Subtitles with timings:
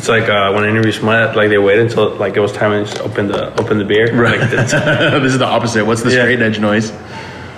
[0.00, 2.86] It's like uh, when interviews smut, like they wait until like it was time and
[2.86, 4.10] just open the open the beer.
[4.14, 4.40] Right.
[4.40, 4.50] Like
[5.22, 5.84] this is the opposite.
[5.84, 6.22] What's the Yeah.
[6.22, 6.90] straight edge noise?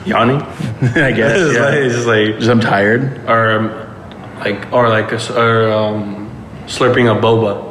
[0.05, 0.43] yawning.
[0.43, 1.39] I guess.
[1.41, 1.65] it's, yeah.
[1.67, 3.25] like, it's just like Just I'm tired.
[3.29, 6.29] or um, like or like a s or um,
[6.67, 7.69] slurping a boba.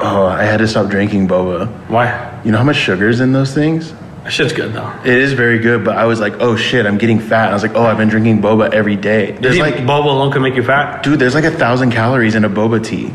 [0.00, 1.68] Oh, I had to stop drinking boba.
[1.90, 2.40] Why?
[2.46, 3.92] You know how much sugar's in those things?
[4.24, 4.90] That shit's good though.
[5.04, 7.44] It is very good, but I was like, oh shit, I'm getting fat.
[7.44, 9.32] And I was like, oh, I've been drinking boba every day.
[9.32, 11.02] There's like, boba alone can make you fat?
[11.02, 13.10] dude, there's like a thousand calories in a boba tea,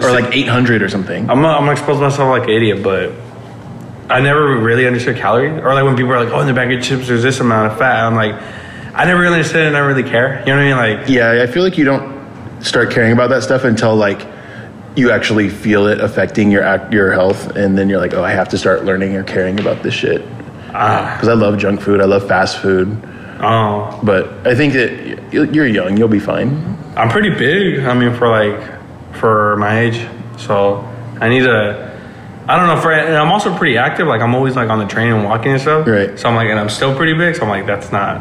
[0.00, 1.28] or like 800 or something.
[1.30, 3.12] I'm not, I'm not exposing myself like an idiot, but
[4.08, 5.60] I never really understood calories.
[5.62, 7.72] Or like when people are like, oh, in the bag of chips, there's this amount
[7.72, 8.04] of fat.
[8.04, 8.34] I'm like,
[8.94, 10.40] I never really understood it and I really care.
[10.40, 10.98] You know what I mean?
[11.00, 12.16] Like, Yeah, I feel like you don't
[12.64, 14.26] start caring about that stuff until like
[14.96, 18.32] you actually feel it affecting your act, your health, and then you're like, oh, I
[18.32, 20.22] have to start learning or caring about this shit.
[20.74, 22.88] ah, Because I love junk food, I love fast food,
[23.40, 26.76] oh, but I think that you're young, you'll be fine.
[26.96, 27.80] I'm pretty big.
[27.84, 28.58] I mean, for like,
[29.12, 30.06] for my age.
[30.38, 30.78] So
[31.20, 31.98] I need to,
[32.46, 34.06] I don't know, for, and I'm also pretty active.
[34.06, 35.86] Like, I'm always like on the train and walking and stuff.
[35.86, 36.18] Right.
[36.18, 37.36] So I'm like, and I'm still pretty big.
[37.36, 38.18] So I'm like, that's not,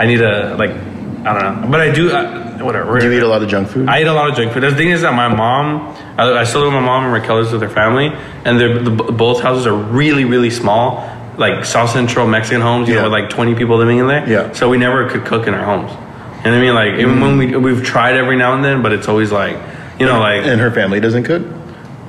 [0.00, 1.68] I need to, like, I don't know.
[1.68, 2.98] But I do, I, whatever.
[2.98, 3.88] Do you eat a lot of junk food?
[3.88, 4.62] I eat a lot of junk food.
[4.62, 7.36] The thing is that my mom, I, I still live with my mom and Raquel
[7.36, 8.08] lives with her family,
[8.44, 12.94] and they're, the, both houses are really, really small, like South Central Mexican homes, you
[12.94, 13.02] Yeah.
[13.02, 14.28] know, with like 20 people living in there.
[14.28, 14.52] Yeah.
[14.52, 15.90] So we never could cook in our homes.
[15.90, 16.02] You know
[16.42, 16.74] what I mean?
[16.74, 17.22] Like, even mm.
[17.22, 19.56] when we, we've tried every now and then, but it's always like,
[19.98, 21.42] you know, like, and her family doesn't cook?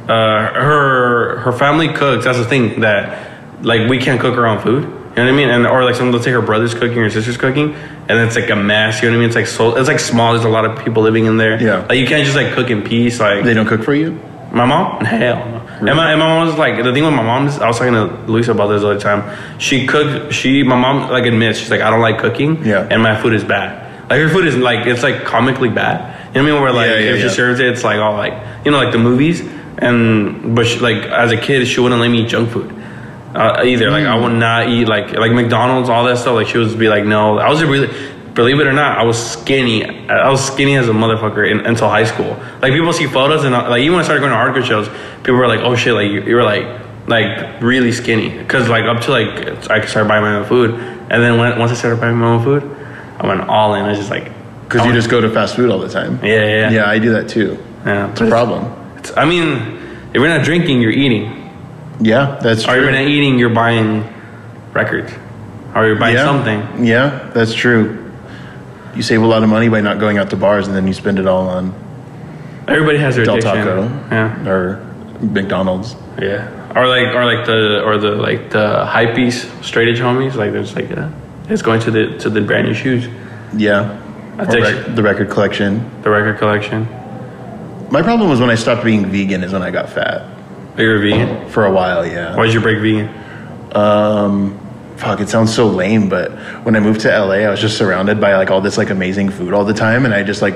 [0.08, 2.25] uh, her her family cooks.
[2.25, 4.83] That's the thing that like we can't cook our own food.
[4.83, 5.50] You know what I mean?
[5.50, 8.50] And or like some let's say her brother's cooking or sister's cooking, and it's like
[8.50, 9.02] a mess.
[9.02, 9.28] You know what I mean?
[9.30, 10.33] It's like so it's like small.
[10.33, 11.61] There's a lot of people living in there.
[11.61, 11.86] Yeah.
[11.88, 13.19] Like you can't just like cook in peace.
[13.19, 14.19] Like They don't cook for you?
[14.52, 15.03] my mom?
[15.03, 15.88] Hell no.
[15.89, 17.78] And my, and my mom was like, the thing with my mom is, I was
[17.78, 19.59] talking to Luisa about this all the time.
[19.59, 22.63] She cooked, she, my mom like admits, she's like, I don't like cooking.
[22.63, 22.88] Yeah.
[22.89, 24.09] And my food is bad.
[24.09, 26.14] Like her food is like, it's like comically bad.
[26.36, 26.61] You know what I mean?
[26.61, 28.91] Where like, Yeah, yeah, if she serves it, it's like all like, you know, like
[28.91, 29.41] the movies.
[29.78, 32.75] And, but she, like, as a kid, she wouldn't let me eat junk food.
[33.36, 33.91] Uh, either.
[33.91, 36.35] Like I would not eat like like McDonald's all that stuff.
[36.35, 37.38] Like she would be like no.
[37.38, 37.88] I was really
[38.34, 39.84] believe it or not I was skinny.
[39.84, 42.41] I was skinny as a motherfucker in, until high school.
[42.62, 45.35] Like people see photos and like even when I started going to hardcore shows people
[45.35, 46.66] were like oh shit like you, you were like
[47.07, 48.29] like really skinny.
[48.29, 50.72] Because like up to like I could start buying my own food.
[50.72, 52.63] And then when, once I started buying my own food
[53.19, 53.84] I went all in.
[53.84, 54.31] I was just like
[54.68, 56.20] Because you just go to fast food all the time.
[56.24, 57.58] yeah yeah yeah, Yeah, I do that too.
[57.86, 58.12] yeah.
[58.12, 58.66] It's a problem.
[58.98, 59.48] It's, I mean
[60.09, 61.52] if you're not drinking you're eating
[62.02, 64.03] Yeah, that's or if you're not eating you're buying
[64.74, 65.12] records
[65.76, 66.26] or you're buying yeah.
[66.26, 68.12] something Yeah, that's true.
[68.96, 70.94] You save a lot of money by not going out to bars and then you
[70.94, 71.74] spend it all on
[72.68, 73.66] Everybody has their Del addiction.
[73.66, 74.84] Taco Yeah, or
[75.22, 75.96] McDonald's.
[76.20, 76.50] yeah.
[76.76, 80.36] Or like, or like the, or the like the high piece straight edge homies.
[80.36, 81.12] Like there's like, yeah,
[81.47, 83.08] it's going to the to the brand new shoes,
[83.56, 84.02] Yeah.
[84.38, 85.81] That's Or actually- rec- the record collection.
[86.03, 86.88] the record collection.
[87.90, 90.23] My problem was when I stopped being vegan is when I got fat.
[90.78, 91.50] Are you a vegan?
[91.50, 92.35] For a while, yeah.
[92.35, 93.09] Why did you break vegan?
[93.73, 94.57] Um,
[94.97, 96.31] fuck, it sounds so lame, but
[96.63, 99.29] when I moved to LA, I was just surrounded by like all this like amazing
[99.29, 100.56] food all the time, and I just like,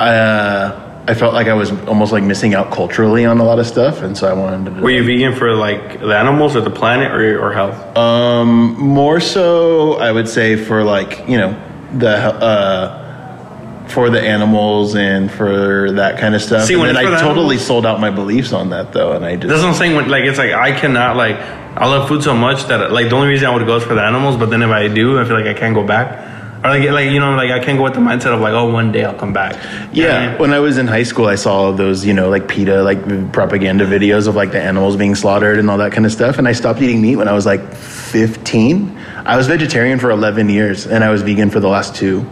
[0.00, 0.72] uh,
[1.08, 4.02] I felt like I was almost like missing out culturally on a lot of stuff,
[4.02, 4.82] and so I wanted to.
[4.82, 7.96] Were you vegan for like the animals or the planet or or health?
[7.96, 11.56] Um, more so, I would say for like you know
[11.92, 16.66] the uh, for the animals and for that kind of stuff.
[16.66, 19.24] See, and when then I totally animals- sold out my beliefs on that though, and
[19.24, 19.96] I just That's what I'm saying.
[19.96, 23.16] When, like it's like I cannot like I love food so much that like the
[23.16, 24.36] only reason I would go is for the animals.
[24.36, 26.37] But then if I do, I feel like I can't go back.
[26.64, 28.68] Or like like you know like I can't go with the mindset of like oh
[28.70, 29.54] one day I'll come back.
[29.94, 30.38] You know I Yeah, mean?
[30.40, 33.86] when I was in high school, I saw those, you know, like PETA, like propaganda
[33.86, 36.36] videos of like the animals being slaughtered and all that kind of stuff.
[36.38, 38.98] And I stopped eating meat when I was like 15.
[39.24, 42.26] I was vegetarian for 11 years and I was vegan for the last two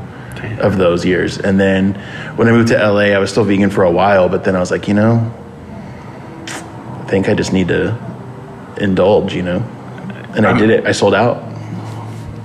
[0.60, 1.38] of those years.
[1.38, 1.94] And then
[2.36, 4.60] when I moved to LA, I was still vegan for a while, but then I
[4.60, 5.32] was like, you know,
[6.46, 7.96] I think I just need to
[8.80, 9.58] indulge, you know?
[10.36, 10.58] And I uh-huh.
[10.60, 10.86] did it.
[10.86, 11.42] I sold out.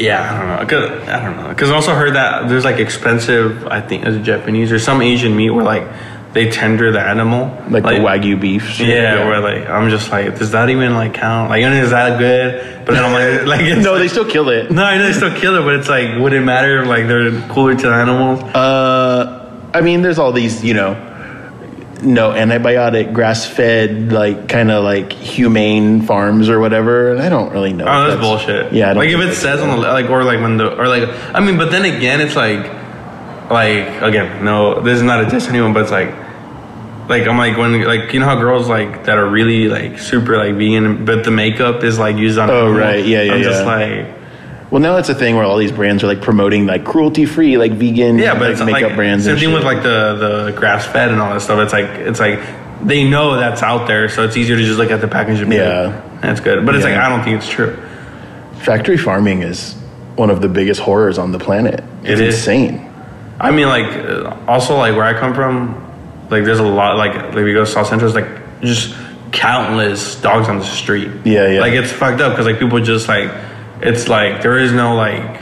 [0.02, 0.66] Yeah, I don't know.
[0.68, 1.50] Cause, I don't know.
[1.50, 5.02] Because I also heard that there's like expensive, I think, as a Japanese or some
[5.02, 5.88] Asian meat where like
[6.34, 7.48] they tender the animal.
[7.70, 8.68] Like, the Wagyu beef.
[8.68, 8.88] shit.
[8.88, 11.50] Yeah, where like I'm just like, does that even like count?
[11.50, 12.86] Like, I mean, is that good?
[12.86, 14.72] But I'm like, like it's no, they still kill it.
[14.72, 17.08] no, I know they still kill it, but it's like, would it matter if like
[17.08, 18.42] they're cooler to the animals?
[18.56, 20.96] Uh, I mean, there's all these, you know,
[22.02, 27.12] no antibiotic, grass fed, like kind of like humane farms or whatever.
[27.12, 27.86] And I don't really know.
[27.88, 28.74] Oh, if that's, bullshit.
[28.74, 30.76] Yeah, I don't like if it that's says on the like or like when the
[30.78, 32.66] or like I mean, but then again, it's like
[33.52, 36.10] like again, no, this is not a diss anyone, but it's like
[37.10, 40.38] like I'm like when like you know how girls like that are really like super
[40.38, 42.50] like vegan, but the makeup is like used on.
[42.50, 43.06] Oh, right.
[43.06, 44.21] Yeah, yeah, I'm just like
[44.72, 47.58] Well, now it's a thing where all these brands are like promoting like cruelty free,
[47.58, 49.26] like vegan, Yeah, but like, it's makeup like brands.
[49.26, 49.56] Same and thing shit.
[49.58, 51.60] with like the the grass fed and all that stuff.
[51.60, 52.40] It's like it's like
[52.82, 55.50] they know that's out there, so it's easier to just look at the package and
[55.50, 55.88] be Yeah.
[55.88, 56.66] like, that's good.
[56.66, 57.76] But it's like I don't think it's true.
[58.60, 59.74] factory farming is
[60.16, 61.84] one of the biggest horrors on the planet.
[62.04, 62.90] It's It insane.
[63.42, 65.76] I mean, like uh, also like where I come from,
[66.30, 68.96] like there's a lot like like we go to South Central, it's like just
[69.34, 71.10] countless dogs on the street.
[71.26, 71.60] Yeah, yeah.
[71.62, 73.30] Like it's fucked up because like people just like
[73.82, 75.40] it's like there is no like.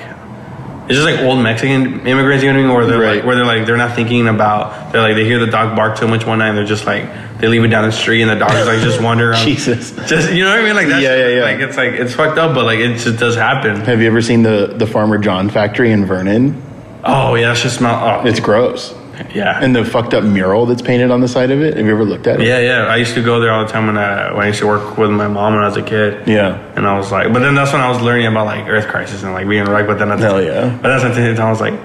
[0.88, 2.76] It's just like old Mexican immigrants, you know what I mean?
[2.76, 3.16] Where they're Right.
[3.18, 4.92] like, where they're like, they're not thinking about.
[4.92, 7.04] They're like, they hear the dog bark too much one night, and they're just like,
[7.40, 9.46] they leave it down the street, and the dog is like just wander around.
[9.46, 9.92] Jesus.
[10.10, 10.76] Just you know what I mean?
[10.76, 11.44] Like that's Yeah, yeah, yeah.
[11.44, 13.76] Like it's like it's fucked up, but like it just does happen.
[13.82, 16.60] Have you ever seen the the Farmer John factory in Vernon?
[17.04, 18.24] Oh yeah, it's just smell.
[18.24, 18.96] Oh It's gross.
[19.34, 19.64] Yeah.
[19.64, 21.78] And the fucked up mural that's painted on the side of it.
[21.78, 22.48] Have you ever looked at it?
[22.48, 22.86] Yeah, yeah.
[22.86, 24.98] I used to go there all the time when I when I used to work
[24.98, 26.28] with my mom when I was a kid.
[26.28, 26.58] Yeah.
[26.76, 29.24] And I was like, but then that's when I was learning about like Earth crisis
[29.24, 29.86] and like being right.
[29.86, 30.78] But then at the, Hell yeah.
[30.82, 31.80] But that's time I was like,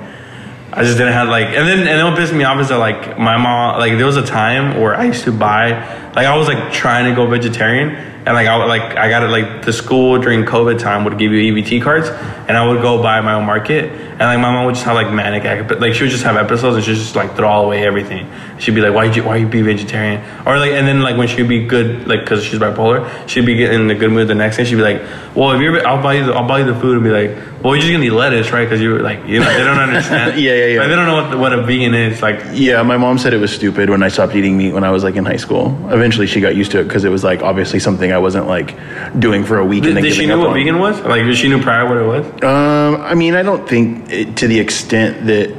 [0.73, 2.79] I just didn't have like, and then and then what pissed me off is that
[2.79, 5.71] like my mom like there was a time where I used to buy
[6.15, 7.91] like I was like trying to go vegetarian
[8.27, 11.19] and like I would, like I got it like the school during COVID time would
[11.19, 14.51] give you EBT cards and I would go buy my own market and like my
[14.53, 15.45] mom would just have like manic
[15.81, 18.31] like she would just have episodes and she'd just like throw away everything.
[18.59, 21.29] She'd be like, why you why you be vegetarian or like and then like when
[21.29, 24.35] she'd be good like because she's bipolar she'd be getting in a good mood the
[24.35, 25.03] next day she'd be like,
[25.37, 27.63] well if you're I'll buy you the, I'll buy you the food and be like,
[27.63, 30.41] well you're just gonna eat lettuce right because you're like you know they don't understand
[30.41, 30.79] Yeah, yeah, yeah.
[30.81, 33.39] like, they don't know what what a vegan is like Yeah, my mom said it
[33.39, 35.67] was stupid when I stopped eating meat when I was like in high school.
[35.93, 38.77] Eventually, she got used to it because it was like obviously something I wasn't like
[39.19, 40.55] doing for a week Did, and then did she know what on.
[40.55, 41.01] vegan was?
[41.01, 42.43] Like, did she knew prior what it was?
[42.43, 45.51] Um, I mean, I don't think it, to the extent that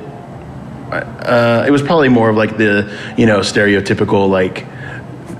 [0.91, 4.65] uh, it was probably more of like the you know stereotypical like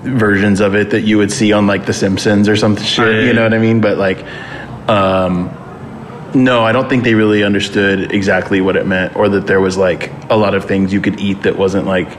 [0.02, 3.16] versions of it that you would see on like The Simpsons or some shit.
[3.16, 3.82] Yeah, you know what I mean?
[3.82, 4.24] But like,
[4.88, 5.50] um,
[6.36, 9.78] no, I don't think they really understood exactly what it meant, or that there was
[9.78, 12.10] like a lot of things you could eat that wasn't like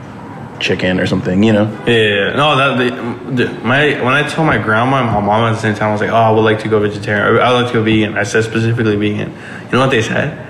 [0.60, 1.42] chicken or something.
[1.42, 1.84] You know?
[1.86, 5.60] Yeah, no, that the, my when I told my grandma and my mom at the
[5.60, 7.40] same time, I was like, oh, I would like to go vegetarian.
[7.40, 8.16] I would like to go vegan.
[8.16, 9.32] I said specifically vegan.
[9.66, 10.44] You know what they said?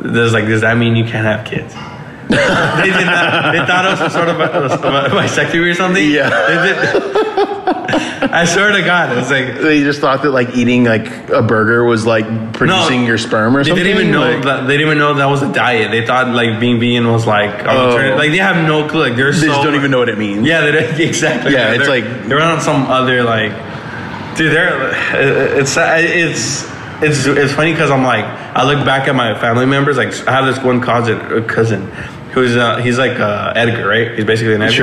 [0.00, 1.74] There's like, does that mean you can't have kids?
[2.30, 3.52] They did not.
[3.52, 6.10] They thought I was some sort of a, a, or something.
[6.10, 6.28] Yeah.
[6.30, 7.60] They
[8.32, 11.42] I swear to God, it was like They just thought that like eating like a
[11.42, 13.84] burger was like producing your sperm or they something.
[13.84, 14.66] didn't even know Like- that.
[14.66, 15.90] They didn't even know that was a diet.
[15.90, 18.14] They thought like being vegan was like Oh.
[18.16, 19.00] Like they have no clue.
[19.08, 20.46] Like they're They so just don't even know what it means.
[20.46, 21.52] Yeah, they don't- exactly.
[21.52, 23.50] Yeah, it's like- they're on some other like,
[24.36, 24.52] dude.
[24.54, 26.70] They're it's it's
[27.02, 29.96] it's it's funny because I'm like I look back at my family members.
[29.96, 31.90] Like I have this one cousin cousin
[32.32, 34.14] who's uh, he's like uh, Edgar, right?
[34.16, 34.74] He's basically an Edgar,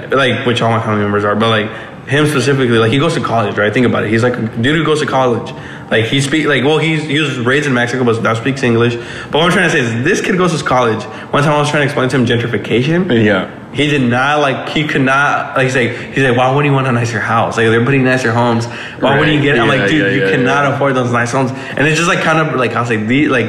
[0.00, 0.08] Sure.
[0.16, 3.20] like which all my family members are, but like him specifically, like he goes to
[3.20, 3.72] college, right?
[3.72, 4.10] Think about it.
[4.10, 5.52] He's like a dude who goes to college.
[5.90, 8.94] Like he speak like well he's he was raised in Mexico but now speaks English.
[8.96, 11.02] But what I'm trying to say is this kid goes to college.
[11.32, 13.24] One time I was trying to explain to him gentrification.
[13.24, 13.56] Yeah.
[13.72, 14.68] He did not like.
[14.70, 15.66] He could not like.
[15.66, 15.90] He's like.
[16.14, 16.36] He's like.
[16.36, 17.56] Why would he want a nicer house?
[17.56, 18.66] Like they're putting nicer homes.
[19.00, 19.42] Why would he Right.
[19.44, 19.58] get?
[19.60, 20.74] I'm Yeah, like, dude, yeah, you yeah, cannot yeah.
[20.74, 21.52] afford those nice homes.
[21.52, 23.46] And it's just like kind of like I was like, the like.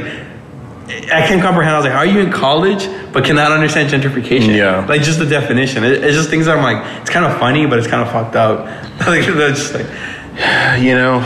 [1.12, 1.76] I can't comprehend.
[1.76, 4.56] I was like, are you in college but cannot understand gentrification?
[4.56, 4.86] Yeah.
[4.86, 5.84] Like just the definition.
[5.84, 7.02] It, it's just things that I'm like.
[7.02, 8.66] It's kind of funny, but it's kind of fucked up.
[9.08, 9.88] like that's just like.
[10.82, 11.20] you know,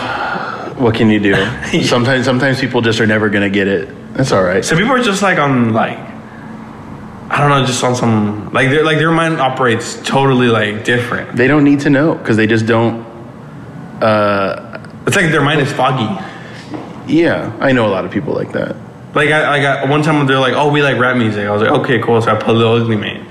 [0.77, 1.35] what can you do?
[1.83, 3.89] sometimes, sometimes people just are never gonna get it.
[4.13, 4.63] That's all right.
[4.63, 5.97] So people are just like on like.
[7.27, 11.35] I don't know, just on some like their like their mind operates totally like different.
[11.35, 13.03] They don't need to know because they just don't.
[14.01, 16.03] Uh, it's like their mind is foggy.
[17.11, 18.75] Yeah, I know a lot of people like that.
[19.15, 21.61] Like I, I got one time they're like, "Oh, we like rap music." I was
[21.61, 23.25] like, "Okay, cool." So I put Lil Ugly Mane,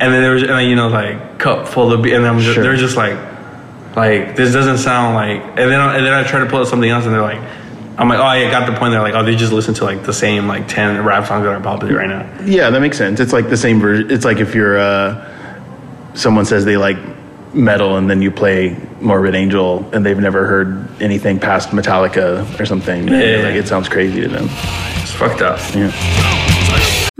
[0.00, 2.54] and then there was, and then, you know, like cup full of, and I'm just,
[2.54, 2.62] Sure.
[2.62, 3.18] they're just like,
[3.96, 6.68] like this doesn't sound like, and then I, and then I try to pull up
[6.68, 7.40] something else, and they're like,
[7.98, 8.92] I'm like, oh, I got the point.
[8.92, 11.50] They're like, oh, they just listen to like the same like ten rap songs that
[11.50, 12.44] are popular right now.
[12.44, 13.18] Yeah, that makes sense.
[13.18, 14.10] It's like the same version.
[14.12, 16.98] It's like if you're uh, someone says they like
[17.52, 22.66] metal and then you play Morbid Angel and they've never heard anything past Metallica or
[22.66, 23.08] something.
[23.08, 23.42] Yeah.
[23.42, 24.48] Like it sounds crazy to them.
[25.02, 25.58] It's fucked up.
[25.74, 26.45] Yeah.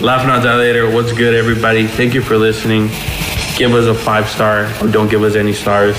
[0.00, 0.90] Laugh Now Die Later.
[0.90, 1.86] What's good, everybody?
[1.86, 2.86] Thank you for listening.
[3.58, 5.94] Give us a five star or don't give us any stars.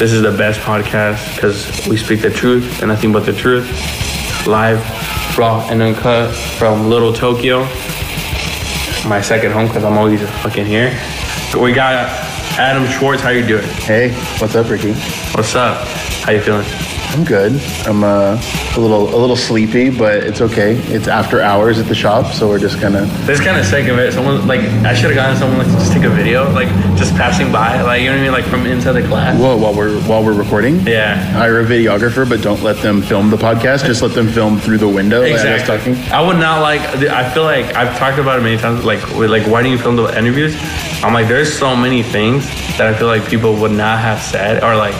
[0.00, 3.68] This is the best podcast because we speak the truth and nothing but the truth.
[4.48, 4.80] Live,
[5.38, 7.60] raw, and uncut from Little Tokyo.
[9.08, 10.90] My second home because I'm always fucking here.
[11.56, 12.08] We got
[12.58, 13.22] Adam Schwartz.
[13.22, 13.62] How you doing?
[13.62, 14.92] Hey, what's up, Ricky?
[15.34, 15.86] What's up?
[16.24, 16.66] How you feeling?
[17.16, 17.58] I'm good.
[17.86, 18.38] I'm uh,
[18.76, 20.76] a little a little sleepy, but it's okay.
[20.92, 23.06] It's after hours at the shop, so we're just gonna.
[23.24, 24.12] This kind of sick of it.
[24.12, 26.68] Someone like I should have gotten someone like to just take a video, like
[26.98, 29.40] just passing by, like you know what I mean, like from inside the class.
[29.40, 30.86] Whoa, while we're while we're recording.
[30.86, 31.16] Yeah.
[31.32, 33.86] Hire a videographer, but don't let them film the podcast.
[33.86, 35.22] Just let them film through the window.
[35.22, 35.94] us Exactly.
[35.94, 36.12] talking.
[36.12, 36.82] I would not like.
[36.82, 38.84] I feel like I've talked about it many times.
[38.84, 40.54] Like, like, why do you film the interviews?
[41.02, 42.46] I'm like, there's so many things
[42.76, 44.94] that I feel like people would not have said, or like,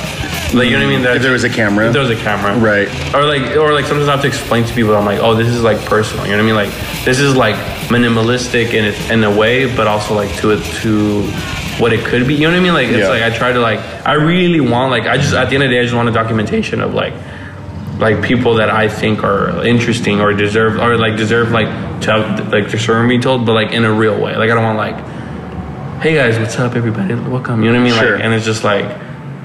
[0.54, 1.02] like you know what I mean.
[1.02, 1.86] That If there was a camera.
[1.86, 2.88] If there was a camera, Right.
[3.14, 4.94] Or like, or like sometimes I have to explain to people.
[4.96, 6.24] I'm like, oh, this is like personal.
[6.26, 6.72] You know what I mean?
[6.72, 7.56] Like, this is like
[7.88, 11.22] minimalistic in it, in a way, but also like to it to
[11.78, 12.34] what it could be.
[12.34, 12.74] You know what I mean?
[12.74, 13.08] Like, it's Yeah.
[13.08, 13.80] like I try to like.
[14.06, 15.04] I really want like.
[15.06, 17.14] I just at the end of the day, I just want a documentation of like
[17.98, 21.68] like people that I think are interesting or deserve or like deserve like
[22.02, 24.36] to have like their story being told, but like in a real way.
[24.36, 24.96] Like I don't want like,
[26.02, 27.62] hey guys, what's up, everybody, welcome.
[27.62, 27.98] You know what I mean?
[27.98, 28.16] Sure.
[28.16, 28.84] Like, and it's just like,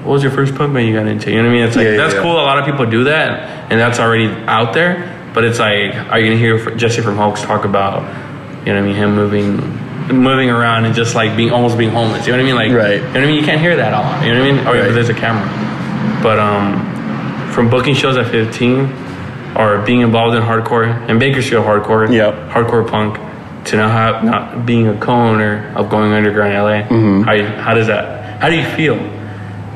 [0.04, 1.30] what was your first punk band you got into?
[1.30, 1.62] You know what I mean?
[1.64, 2.22] It's like Yeah, yeah, that's yeah.
[2.22, 2.32] cool.
[2.32, 5.08] A lot of people do that, and that's already out there.
[5.34, 8.02] But it's like, are you gonna hear Jesse from Hulks talk about,
[8.66, 9.78] you know what I mean, him moving.
[10.12, 12.56] Moving around and just like being almost being homeless, you know what I mean?
[12.56, 12.96] Like, Right.
[12.96, 13.36] You know what I mean?
[13.36, 14.26] You can't hear that a lot.
[14.26, 14.66] You know what I mean?
[14.66, 14.92] Or Right.
[14.92, 15.46] there's a camera.
[16.22, 18.92] But um, from booking shows at 15
[19.56, 22.34] or being involved in hardcore and Bakersfield hardcore, Yep.
[22.50, 23.16] hardcore punk,
[23.66, 26.82] to now have not being a co-owner of going underground LA.
[26.88, 27.22] Mm-hmm.
[27.22, 28.40] How, you, how does that?
[28.42, 28.96] How do you feel?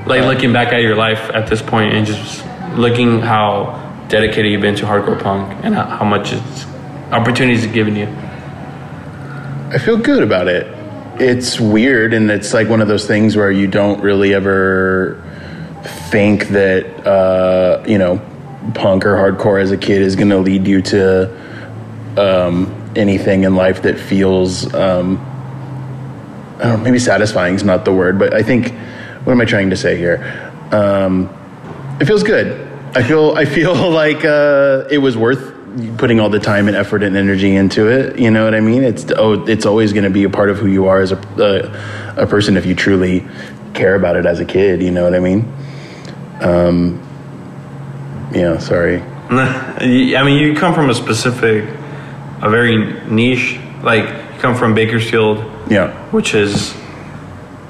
[0.06, 2.44] Like looking back at your life at this point and just
[2.76, 6.66] looking how dedicated you've been to hardcore punk and how, how much it's
[7.10, 8.06] opportunities it's given you.
[9.72, 10.66] I feel good about it.
[11.20, 15.22] It's weird, and it's like one of those things where you don't really ever
[16.10, 18.20] think that uh, you know
[18.74, 21.30] punk or hardcore as a kid is going to lead you to
[22.16, 25.18] um, anything in life that feels um,
[26.58, 28.72] I don't know, maybe satisfying is not the word, but I think
[29.26, 30.52] what am I trying to say here?
[30.70, 31.28] Um,
[32.00, 32.62] it feels good.
[32.94, 35.52] I feel I feel like uh, it was worth
[35.98, 38.18] putting all the time and effort and energy into it.
[38.18, 38.84] You know what I mean?
[38.84, 41.18] It's oh, it's always going to be a part of who you are as a
[41.18, 43.26] uh, a person if you truly
[43.74, 44.80] care about it as a kid.
[44.80, 45.52] You know what I mean?
[46.40, 47.00] Um,
[48.32, 48.58] yeah.
[48.58, 49.02] Sorry.
[49.28, 51.64] I mean, you come from a specific,
[52.40, 52.78] a very
[53.10, 53.58] niche.
[53.82, 55.90] Like you come from Bakersfield, Yeah.
[56.12, 56.72] which is,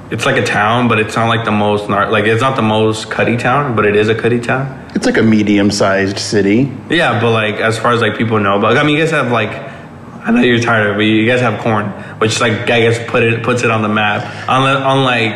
[0.09, 2.61] it's like a town, but it's not like the most nar- like it's not the
[2.61, 4.85] most cutty town, but it is a cutty town.
[4.95, 6.71] It's like a medium-sized city.
[6.89, 9.31] Yeah, but like as far as like people know about, I mean, you guys have
[9.31, 11.85] like, I know you're tired of it, but you guys have Korn,
[12.19, 14.49] which like I guess put it puts it on the map.
[14.49, 15.35] On the on like,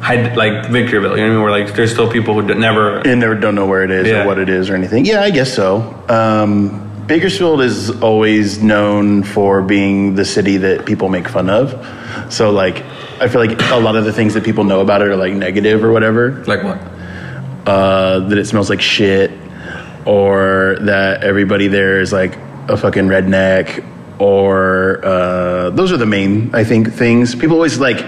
[0.00, 1.42] high, like Victorville, you know what I mean?
[1.42, 4.24] Where like there's still people who never and never don't know where it is Yeah.
[4.24, 5.04] or what it is or anything.
[5.04, 6.02] Yeah, I guess so.
[6.08, 11.74] Um, Bakersfield is always known for being the city that people make fun of.
[12.32, 12.84] So like,
[13.22, 15.32] I feel like a lot of the things that people know about it are like
[15.34, 16.44] negative or whatever.
[16.44, 16.78] like what?
[17.66, 19.30] Uh, that it smells like shit,
[20.04, 22.36] or that everybody there is like
[22.68, 23.84] a fucking redneck,
[24.18, 27.34] or uh, those are the main I think things.
[27.34, 27.98] People always like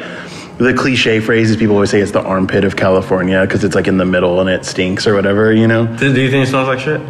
[0.59, 1.57] the cliche phrases.
[1.57, 4.51] People always say it's the armpit of California because it's like in the middle and
[4.51, 5.53] it stinks or whatever.
[5.53, 7.01] You know Do, do you think it smells like shit?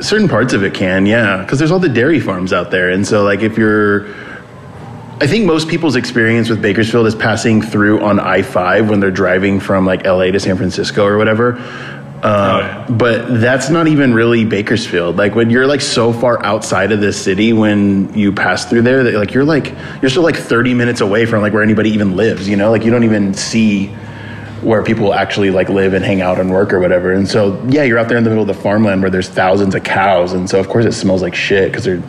[0.00, 3.06] certain parts of it can yeah because there's all the dairy farms out there and
[3.06, 4.06] so like if you're
[5.20, 9.60] i think most people's experience with bakersfield is passing through on i5 when they're driving
[9.60, 11.56] from like la to san francisco or whatever
[12.22, 12.86] uh, yeah.
[12.90, 17.12] but that's not even really bakersfield like when you're like so far outside of the
[17.12, 21.00] city when you pass through there that like you're like you're still like 30 minutes
[21.00, 23.94] away from like where anybody even lives you know like you don't even see
[24.62, 27.12] where people actually like live and hang out and work or whatever.
[27.12, 29.74] And so, yeah, you're out there in the middle of the farmland where there's thousands
[29.74, 32.02] of cows, and so of course it smells like shit because they're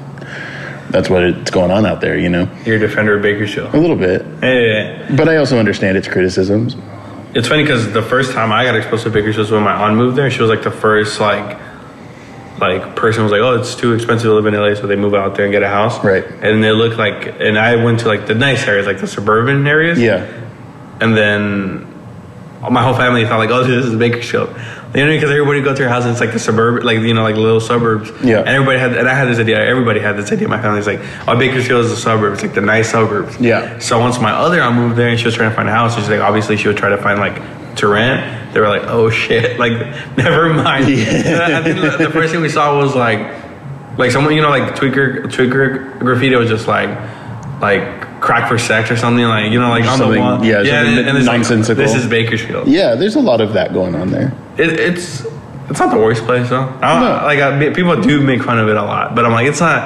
[0.92, 3.74] that's what it's going on out there, you know, You're a defender of Bakersfield.
[3.74, 4.24] a little bit.
[4.42, 6.76] Hey, But I also understand its criticisms.
[7.34, 9.96] it's funny because the first time I got exposed to Bakersfield was when my aunt
[9.96, 10.30] moved there.
[10.30, 11.58] She was like the first like
[12.60, 15.16] like person was like, oh, it's too expensive to live in LA, so they move
[15.16, 16.04] out there and get a house.
[16.04, 16.24] Right.
[16.24, 19.66] And they look like, and I went to like the nice areas, like the suburban
[19.66, 19.98] areas.
[19.98, 20.28] Yeah,
[21.00, 21.88] And then
[22.70, 24.50] my whole family thought like, oh, this is Bakersfield.
[24.94, 27.00] You know, because everybody would go to your house and it's like the suburb, like
[27.00, 28.10] you know, like little suburbs.
[28.24, 28.40] Yeah.
[28.40, 29.58] And everybody had, and I had this idea.
[29.64, 30.50] Everybody had this idea.
[30.50, 32.34] My family's like, oh, Bakersfield is a suburb.
[32.34, 33.40] It's like the nice suburbs.
[33.40, 33.80] Yeah.
[33.80, 35.96] So once my other aunt moved there and she was trying to find a house,
[35.96, 37.36] she's like, obviously she would try to find like
[37.78, 38.54] to rent.
[38.54, 39.72] They were like, oh shit, like
[40.18, 40.86] never mind.
[40.88, 43.20] I think the- first thing we saw was like,
[43.98, 46.90] like someone you know, like tweaker tweaker graffiti was just like,
[47.62, 50.44] like crack for sex or something like you know like on the Something- wall.
[50.46, 51.82] yeah, something and, and it's like, nonsensical.
[51.84, 52.68] this is Bakersfield.
[52.68, 54.32] Yeah, there's a lot of that going on there.
[54.62, 55.26] It, it's
[55.70, 56.62] it's not the worst place though.
[56.82, 57.26] I don't, No.
[57.26, 59.80] Like I, people do make fun of it a lot, but I'm like it's not.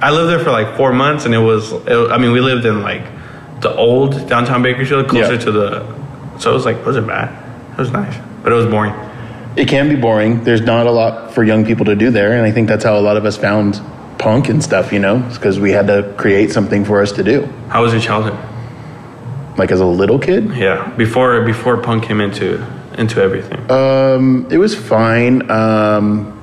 [0.00, 1.72] I lived there for like four months, and it was.
[1.72, 3.02] It, I mean, we lived in like
[3.60, 5.40] the old downtown Bakersfield, closer Yeah.
[5.40, 6.38] to the.
[6.38, 7.28] So it was like it wasn't bad.
[7.72, 8.94] It was nice, but it was boring.
[9.56, 10.44] It can be boring.
[10.44, 12.96] There's not a lot for young people to do there, and I think that's how
[12.96, 13.80] a lot of us found
[14.18, 14.92] punk and stuff.
[14.92, 17.46] You know, because we had to create something for us to do.
[17.68, 18.38] How was your childhood?
[19.58, 22.64] Like as a little kid, Yeah, before before punk came into
[22.98, 23.70] into everything.
[23.70, 25.50] um, it was fine.
[25.50, 26.34] Um,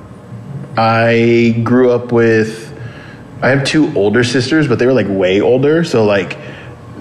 [0.76, 2.64] I grew up with.
[3.42, 5.84] I have two older sisters, but they were like way older.
[5.84, 6.38] So like,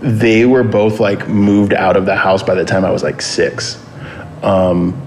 [0.01, 3.21] they were both like moved out of the house by the time I was like
[3.21, 3.81] six.
[4.43, 5.01] Um,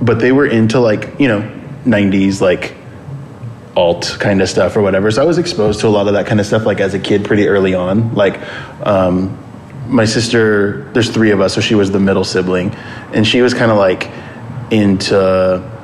[0.00, 1.40] but they were into like you know,
[1.84, 2.74] '90s like
[3.76, 5.10] alt kind of stuff or whatever.
[5.10, 6.98] So I was exposed to a lot of that kind of stuff like as a
[6.98, 8.14] kid pretty early on.
[8.14, 8.40] Like
[8.86, 9.36] um,
[9.90, 12.74] my sister, there's three of us, so she was the middle sibling,
[13.12, 14.10] and she was kind of like
[14.70, 15.78] into.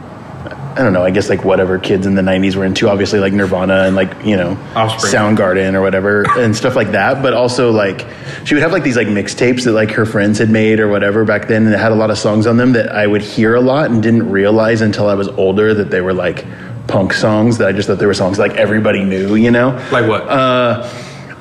[0.76, 1.02] I don't know.
[1.02, 4.12] I guess like whatever kids in the '90s were into, obviously like Nirvana and like
[4.26, 5.10] you know Offspring.
[5.10, 7.22] Soundgarden or whatever and stuff like that.
[7.22, 8.06] But also like
[8.44, 11.24] she would have like these like mixtapes that like her friends had made or whatever
[11.24, 13.54] back then, and it had a lot of songs on them that I would hear
[13.54, 16.44] a lot and didn't realize until I was older that they were like
[16.88, 17.56] punk songs.
[17.56, 19.70] That I just thought they were songs like everybody knew, you know.
[19.90, 20.28] like what?
[20.28, 20.86] Uh,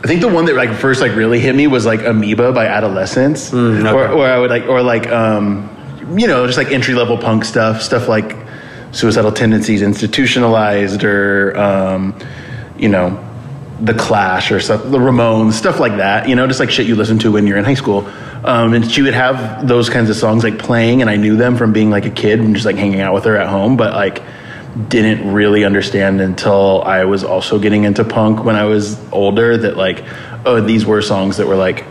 [0.06, 2.68] I think the one that like first like really hit me was like Amoeba by
[2.68, 3.90] Adolescents, Mm, okay.
[3.90, 5.68] or, or I would like or like um,
[6.16, 8.36] you know just like entry level punk stuff, stuff like
[8.92, 12.16] suicidal tendencies, institutionalized, or um,
[12.78, 13.20] you know
[13.82, 16.30] the Clash or stuff, the Ramones, stuff like that.
[16.30, 18.08] You know, just like shit you listen to when you're in high school.
[18.46, 21.58] Um, and she would have those kinds of songs like playing, and I knew them
[21.58, 23.94] from being like a kid and just like hanging out with her at home, but
[23.94, 24.22] like
[24.90, 29.78] didn't really understand until I was also getting into punk when I was older that
[29.78, 30.04] like
[30.46, 31.86] oh these were songs that were like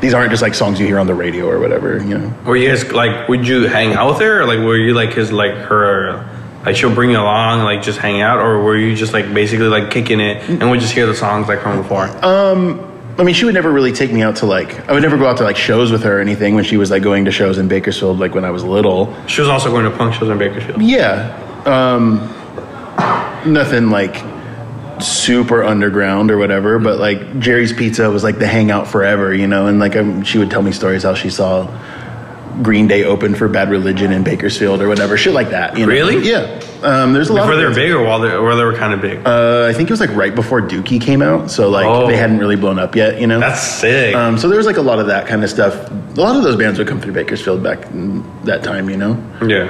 [0.00, 2.56] these aren't just like songs you hear on the radio or whatever you know Were
[2.56, 3.28] you guys like?
[3.28, 6.26] Would you hang out there or like were you like his like her?
[6.64, 9.68] Like she'll bring you along, like just hang out, or were you just like basically
[9.68, 12.04] like kicking it and would just hear the songs like from before?
[12.24, 12.86] Um
[13.18, 15.26] I mean she would never really take me out to like I would never go
[15.26, 17.58] out to like shows with her or anything when she was like going to shows
[17.58, 20.38] in Bakersfield like when I was little she was also going to punk shows in
[20.38, 20.80] Bakersfield.
[20.80, 22.18] yeah um
[23.46, 24.16] nothing like
[25.02, 29.66] super underground or whatever but like Jerry's Pizza was like the hangout forever you know
[29.66, 31.66] and like um, she would tell me stories how she saw
[32.62, 35.92] Green Day open for Bad Religion in Bakersfield or whatever shit like that you know?
[35.92, 36.28] Really?
[36.28, 38.64] yeah um, there's a lot Before of they were big, or while they, or they
[38.64, 39.26] were kind of big.
[39.26, 42.06] uh, I think it was like right before Dookie came out so like Oh.
[42.06, 44.14] they hadn't really blown up yet you know That's sick.
[44.14, 46.42] um, so there was like a lot of that kind of stuff a lot of
[46.42, 49.68] those bands would come through Bakersfield back in that time you know yeah.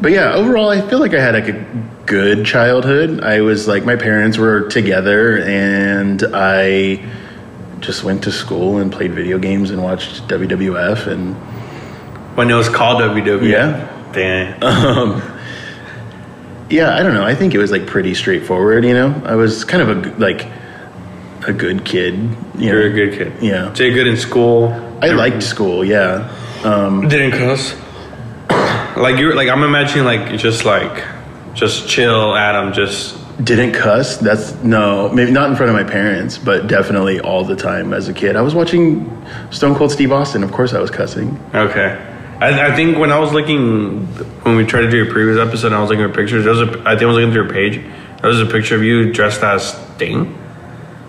[0.00, 1.66] But yeah, overall, I feel like I had like a
[2.06, 3.20] good childhood.
[3.22, 7.04] I was like, my parents were together, and I
[7.80, 11.06] just went to school and played video games and watched WWF.
[11.06, 11.34] And
[12.36, 13.48] When it was called WWE.
[13.50, 13.94] Yeah.
[14.12, 14.62] Damn.
[14.62, 15.22] Um,
[16.70, 17.24] yeah, I don't know.
[17.24, 18.84] I think it was like pretty straightforward.
[18.84, 20.46] You know, I was kind of a like
[21.46, 22.14] a good kid.
[22.56, 23.42] You You're a good kid.
[23.42, 23.72] Yeah.
[23.74, 24.68] Did good in school.
[25.02, 25.84] I liked school.
[25.84, 26.28] Yeah.
[26.64, 27.74] Um, Didn't cuss.
[28.98, 31.04] Like you're like I'm imagining, like just like,
[31.54, 32.72] just chill, Adam.
[32.72, 34.16] Just Didn't cuss.
[34.16, 38.08] That's no, maybe not in front of my parents, but definitely all the time as
[38.08, 38.36] a kid.
[38.36, 39.06] I was watching
[39.50, 40.42] Stone Cold Steve Austin.
[40.42, 41.38] Of course, I was cussing.
[41.54, 42.04] okay.
[42.40, 44.06] I, I think when I was looking,
[44.44, 46.44] when we tried to do your previous episode, I was looking at pictures.
[46.44, 47.84] There was a, I think I was looking through your page.
[48.20, 50.38] There was a picture of you dressed as Sting.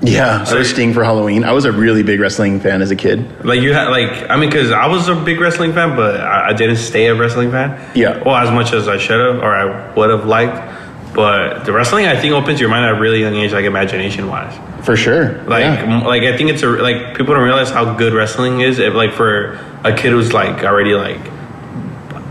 [0.02, 1.44] Yeah, I was Sting for Halloween.
[1.44, 3.44] I was a really big wrestling fan as a kid.
[3.46, 6.50] Like you had, like I mean, because I was a big wrestling fan, but I,
[6.50, 7.92] I didn't stay a wrestling fan.
[7.96, 8.24] Yeah.
[8.24, 10.78] Well, as much as I should have, or I would have liked.
[11.14, 14.28] But the wrestling, I think, opens your mind at a really young age, like imagination
[14.28, 14.56] wise.
[14.86, 15.44] For sure.
[15.44, 16.06] Like, yeah.
[16.06, 18.80] like I think it's a like people don't realize how good wrestling is.
[18.80, 21.20] If like for a kid who's like already like,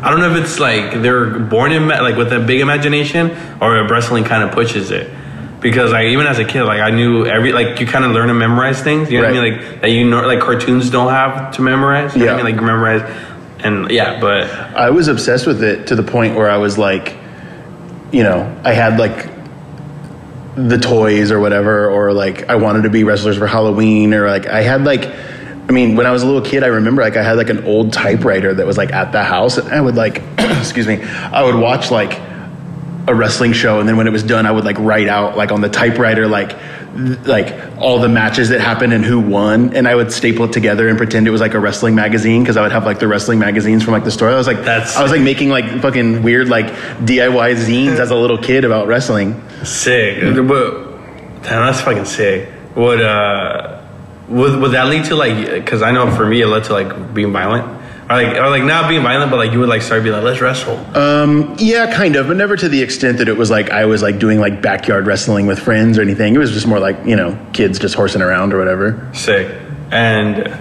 [0.01, 3.79] I don't know if it's like they're born in like with a big imagination or
[3.79, 5.11] if wrestling kind of pushes it.
[5.61, 8.29] Because like even as a kid, like I knew every like you kind of learn
[8.29, 9.11] to memorize things.
[9.11, 9.59] You know what I mean?
[9.61, 12.15] Like that you know like cartoons don't have to memorize.
[12.15, 12.45] You know what I Yeah.
[12.45, 12.57] mean?
[12.57, 13.03] Like memorize,
[13.65, 17.17] and yeah, but I was obsessed with it to the point where I was like,
[18.13, 19.29] you know, I had like
[20.55, 24.47] the toys or whatever, or like I wanted to be wrestlers for Halloween, or like
[24.47, 27.23] I had like, I mean, when I was a little kid, I remember like I
[27.25, 30.23] had like an old typewriter that was like at the house, and I would like,
[30.39, 32.21] excuse me, I would watch like
[33.09, 35.51] a wrestling show, and then when it was done, I would like write out like
[35.53, 36.51] on the typewriter like
[36.97, 40.53] th- like all the matches that happened and who won, and I would staple it
[40.53, 43.09] together and pretend it was like a wrestling magazine because I would have like the
[43.09, 44.31] wrestling magazines from like the store.
[44.31, 48.11] I was like, That's- I was like making like fucking weird like DIY zines as
[48.11, 49.41] a little kid about wrestling.
[49.65, 50.21] sick.
[50.47, 50.89] But
[51.43, 52.49] damn, that's fucking sick.
[52.77, 53.83] would uh,
[54.29, 55.51] would would that lead to like?
[55.55, 57.78] Because I know for me, it led to like being violent,
[58.11, 60.25] or like or like not being violent, but like you would like start being like,
[60.25, 60.77] let's wrestle.
[61.59, 64.19] Yeah, kind of, but never to the extent that it was like I was like
[64.19, 66.35] doing like backyard wrestling with friends or anything.
[66.35, 69.11] It was just more like you know kids just horsing around or whatever.
[69.15, 69.55] Sick.
[69.91, 70.59] And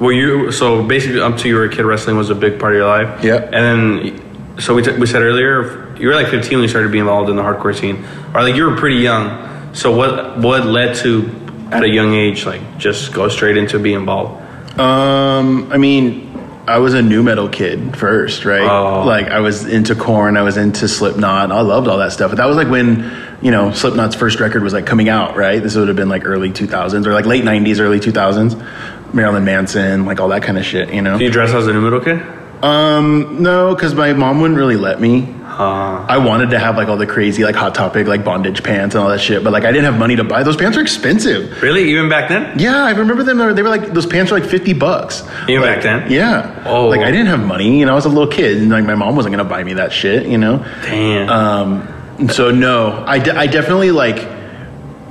[0.00, 2.72] were you so basically up to you were a kid, wrestling was a big part
[2.72, 3.22] of your life.
[3.22, 3.36] Yeah.
[3.36, 6.90] And then so we, t- we said earlier you were like 15 when you started
[6.90, 9.74] being involved in the hardcore scene, or like you were pretty young.
[9.74, 11.30] So what what led to
[11.70, 14.42] at a young age like just go straight into being involved?
[14.78, 16.27] Um, I mean,
[16.68, 18.62] I was a nu metal kid first, right?
[18.62, 19.04] Oh.
[19.04, 21.50] Like I was into Korn, I was into Slipknot.
[21.50, 22.30] I loved all that stuff.
[22.30, 25.62] But that was like when you know Slipknot's first record was like coming out, right?
[25.62, 29.14] This would have been like early 2000s or like late 90s, early 2000s.
[29.14, 31.16] Marilyn Manson, like all that kind of shit, you know.
[31.16, 32.20] Do you dress as a nu metal kid?
[32.62, 35.34] Um, no, because my mom wouldn't really let me.
[35.58, 38.94] Uh, I wanted to have like all the crazy like hot topic like bondage pants
[38.94, 40.78] and all that shit, but like I didn't have money to buy those pants.
[40.78, 41.60] Are expensive.
[41.60, 41.90] really?
[41.90, 42.56] Even back then?
[42.58, 43.38] Yeah, I remember them.
[43.38, 45.22] They were, they were like those pants were like fifty bucks.
[45.48, 46.12] Even Like, back then?
[46.12, 46.62] Yeah.
[46.64, 46.86] Oh.
[46.86, 47.80] Like I didn't have money.
[47.80, 49.72] You know, I was a little kid, and like my mom wasn't gonna buy me
[49.74, 50.26] that shit.
[50.26, 50.58] You know.
[50.82, 51.28] Damn.
[51.28, 52.28] Um.
[52.28, 54.26] So no, I, de- I definitely like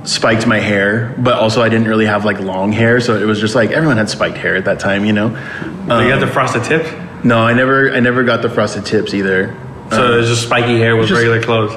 [0.03, 3.39] spiked my hair, but also I didn't really have like long hair, so it was
[3.41, 5.03] just like everyone had spiked hair at that time.
[5.03, 5.27] You know.
[5.29, 6.89] you Um, got the frosted tips?
[7.25, 9.55] no, I never I never got the frosted tips either.
[9.89, 10.13] So uh-huh.
[10.13, 11.75] it was just spiky hair with just- regular clothes.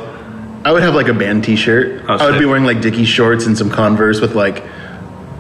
[0.63, 2.03] I would have like a band T-shirt.
[2.07, 2.41] Oh, I would sick.
[2.41, 4.63] be wearing like Dickie shorts and some Converse with like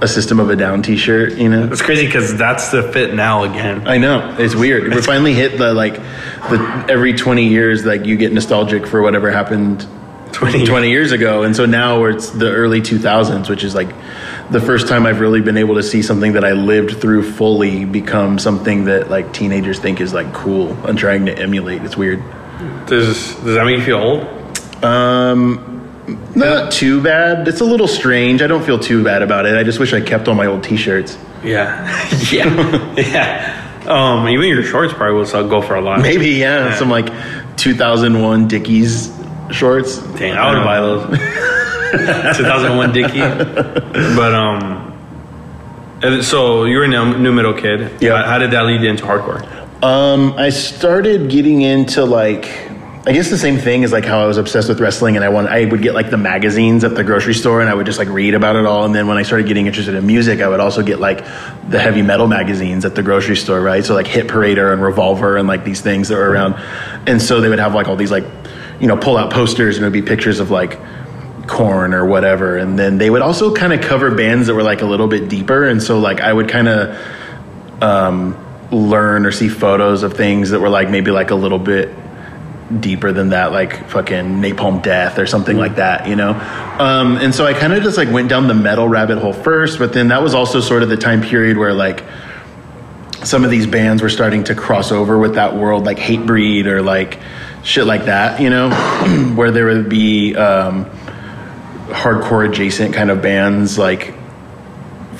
[0.00, 1.34] a System of a Down T-shirt.
[1.34, 1.68] You know.
[1.70, 3.86] It's crazy because that's the fit now again.
[3.86, 4.90] I know it's weird.
[4.90, 9.30] We're finally hit the like the every twenty years like you get nostalgic for whatever
[9.30, 9.86] happened
[10.32, 13.88] 20 20 years ago, and so now it's the early two thousands, which is like
[14.50, 17.84] the first time I've really been able to see something that I lived through fully
[17.84, 21.82] become something that like teenagers think is like cool and trying to emulate.
[21.82, 22.22] It's weird.
[22.86, 24.84] Does does that make you feel old?
[24.84, 25.66] Um,
[26.34, 27.46] not too bad.
[27.46, 28.42] It's a little strange.
[28.42, 29.54] I don't feel too bad about it.
[29.56, 31.16] I just wish I kept all my old T-shirts.
[31.44, 31.86] Yeah,
[32.32, 33.84] yeah, yeah.
[33.86, 36.00] Um, even your shorts probably will sell, go for a lot.
[36.00, 36.74] Maybe yeah, Yeah.
[36.76, 37.06] some like
[37.56, 39.10] 2001 Dickies
[39.50, 39.98] shorts.
[40.18, 41.18] Dang, I would buy those.
[42.36, 43.18] 2001 Dickie.
[43.18, 44.86] But um,
[46.02, 48.00] and so you were a new nu metal kid.
[48.02, 48.18] Yeah.
[48.22, 49.42] How, how did that lead you into hardcore?
[49.82, 52.44] Um, I started getting into like,
[53.06, 55.30] I guess the same thing as like how I was obsessed with wrestling, and I
[55.30, 57.98] want I would get like the magazines at the grocery store, and I would just
[57.98, 58.84] like read about it all.
[58.84, 61.24] And then when I started getting interested in music, I would also get like
[61.70, 63.82] the heavy metal magazines at the grocery store, right?
[63.82, 66.56] So like Hit Parader and Revolver and like these things that were around,
[67.08, 68.24] and so they would have like all these like,
[68.80, 70.78] you know, pull out posters, and it would be pictures of like
[71.46, 74.82] Korn or whatever and then they would also kind of cover bands that were like
[74.82, 76.96] a little bit deeper and so like i would kind of
[77.82, 78.36] um,
[78.70, 81.90] learn or see photos of things that were like maybe like a little bit
[82.80, 86.30] deeper than that like fucking napalm death or something like that you know?
[86.78, 89.78] Um, and so i kind of just like went down the metal rabbit hole first
[89.78, 92.04] but then that was also sort of the time period where like
[93.24, 96.80] some of these bands were starting to cross over with that world like Hatebreed or
[96.80, 97.18] like
[97.64, 98.70] shit like that you know?
[99.34, 100.86] Where there would be um,
[101.88, 104.14] hardcore adjacent kind of bands like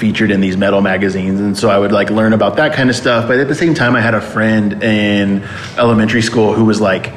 [0.01, 2.97] featured in these metal magazines and so i would like learn about that kind of
[2.97, 6.81] stuff but at the same time i had a friend in elementary school who was
[6.81, 7.13] like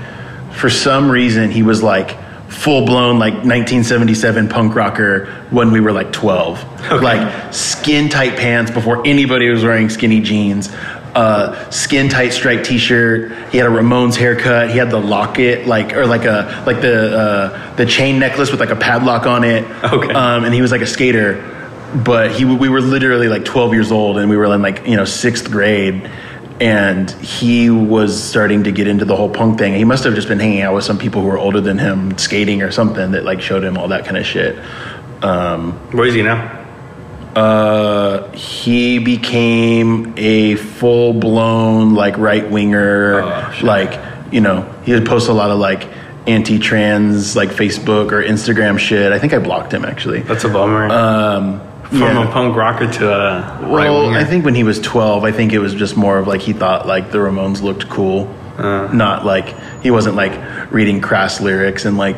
[0.52, 2.17] for some reason he was like
[2.50, 8.69] full blown like 1977 punk rocker when we were like 12 like skin tight pants
[8.69, 10.69] before anybody was wearing skinny jeans
[11.15, 13.32] uh, skin tight striped t-shirt.
[13.52, 14.72] He had a ramones haircut.
[14.72, 18.60] He had the locket like or like a like the uh, the chain necklace with
[18.60, 19.63] like a padlock on it.
[19.84, 20.12] Okay.
[20.12, 21.53] um, and he was like a skater
[21.95, 24.95] but he we were literally like 12 years old and we were in like you
[24.95, 26.10] know sixth grade
[26.62, 29.73] and he was starting to get into the whole punk thing.
[29.73, 32.17] He must have just been hanging out with some people who were older than him
[32.17, 34.58] skating or something that like showed him all that kind of shit.
[35.23, 36.60] Um, Where is he now?
[37.36, 43.99] uh, he became a full-blown like right-winger Oh, like
[44.32, 45.88] you know he would post a lot of like
[46.27, 49.12] anti-trans like facebook or instagram shit.
[49.12, 50.19] I think i blocked him actually.
[50.21, 50.86] That's a bummer.
[50.91, 52.28] um, From yeah.
[52.28, 54.17] a punk rocker to a Well, winger.
[54.17, 56.54] I think when he was 12, I think it was just more of like he
[56.54, 58.34] thought like the Ramones looked cool.
[58.58, 58.88] Uh.
[58.93, 62.15] Not like he wasn't like reading crass lyrics and like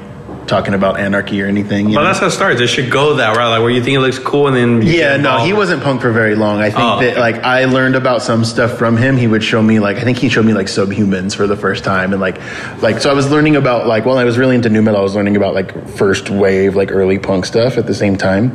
[0.47, 1.89] talking about anarchy or anything.
[1.89, 2.07] You But know?
[2.07, 2.61] that's how it starts.
[2.61, 5.17] It should go that route, like where you think it looks cool, and then yeah,
[5.17, 6.59] no, he wasn't punk for very long.
[6.59, 9.17] I think Oh, that like I learned about some stuff from him.
[9.17, 11.83] He would show me like I think he showed me like Subhumans for the first
[11.83, 12.37] time and like
[12.83, 15.03] like so I was learning about like while I was really into nu metal, I
[15.03, 18.51] was learning about like first wave like early punk stuff at the same time.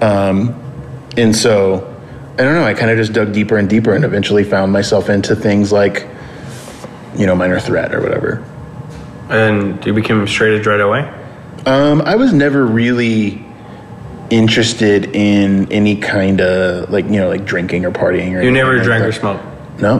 [0.00, 0.54] Um,
[1.16, 1.92] and so
[2.34, 2.64] I don't know.
[2.64, 6.06] I kind of just dug deeper and deeper and eventually found myself into things like
[7.16, 8.44] you know minor threat or whatever.
[9.28, 11.00] And you became straight edge right away.
[11.64, 13.44] Um, I was never really
[14.30, 18.78] interested in any kind of like you know like drinking or partying or You never
[18.78, 19.44] drank or smoked.
[19.80, 19.98] No,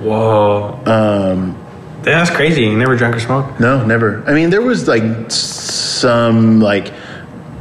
[0.00, 0.80] Whoa.
[0.86, 1.62] Um.
[2.02, 2.62] That's crazy.
[2.62, 3.58] You never drank or smoked.
[3.58, 4.22] no, never.
[4.28, 6.92] I mean, there was like some like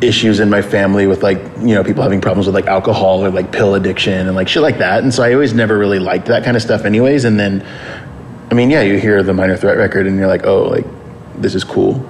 [0.02, 3.30] issues in my family with like you know people having problems with like alcohol or
[3.30, 6.26] like pill addiction and like shit like that, and so I always never really liked
[6.28, 7.26] that kind of stuff, anyways.
[7.26, 7.66] And then,
[8.52, 10.86] I mean, yeah, you hear the minor threat record and you're like, oh, like
[11.36, 12.06] this is cool.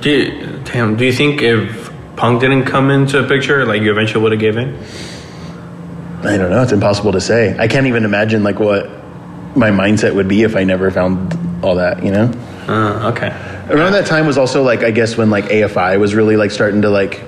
[0.00, 0.96] Do you, damn.
[0.96, 4.40] Do you think if Punk didn't come into the picture, like you eventually would have
[4.40, 4.78] given?
[6.24, 6.62] I don't know.
[6.62, 7.56] It's impossible to say.
[7.58, 8.88] I can't even imagine like what
[9.56, 12.02] my mindset would be if I never found all that.
[12.02, 12.32] You know.
[12.68, 13.51] Uh, okay.
[13.70, 16.82] Around that time was also like I guess when like AFI was really like starting
[16.82, 17.22] to like.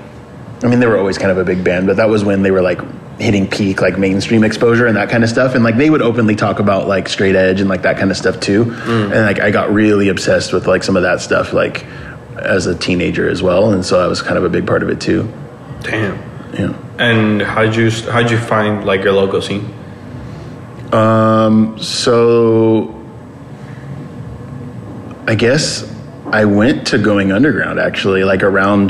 [0.63, 2.49] I mean, they were always kind of a big band, but that was when they
[2.49, 2.79] were like
[3.19, 5.55] hitting peak like mainstream exposure and that kind of stuff.
[5.55, 8.17] And like they would openly talk about like straight edge and like that kind of
[8.17, 8.63] stuff too.
[8.85, 11.85] And like I got really obsessed with like some of that stuff like
[12.37, 13.71] as a teenager as well.
[13.71, 15.31] And so that was kind of a big part of it too.
[15.81, 16.17] Damn.
[16.53, 16.77] Yeah.
[16.97, 19.73] And how'd you how'd you find like your local scene?
[20.91, 22.93] Um, so
[25.27, 25.83] I guess
[26.35, 28.89] I went to going underground actually, like around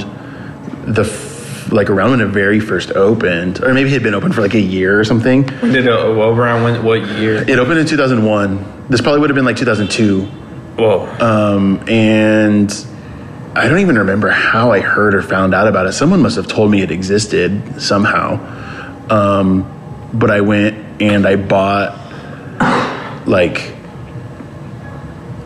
[0.88, 4.32] the f- like around when it very first opened, or maybe it had been open
[4.32, 5.48] for like a year or something.
[5.60, 7.48] When did it well, around when what year?
[7.48, 8.88] It opened in 2001.
[8.90, 10.22] This probably would have been like 2002.
[10.26, 11.06] Whoa.
[11.20, 12.72] Um, and
[13.56, 15.94] I don't even remember how I heard or found out about it.
[15.94, 18.40] Someone must have told me it existed somehow.
[19.12, 21.96] Um, but I went and I bought
[23.28, 23.75] like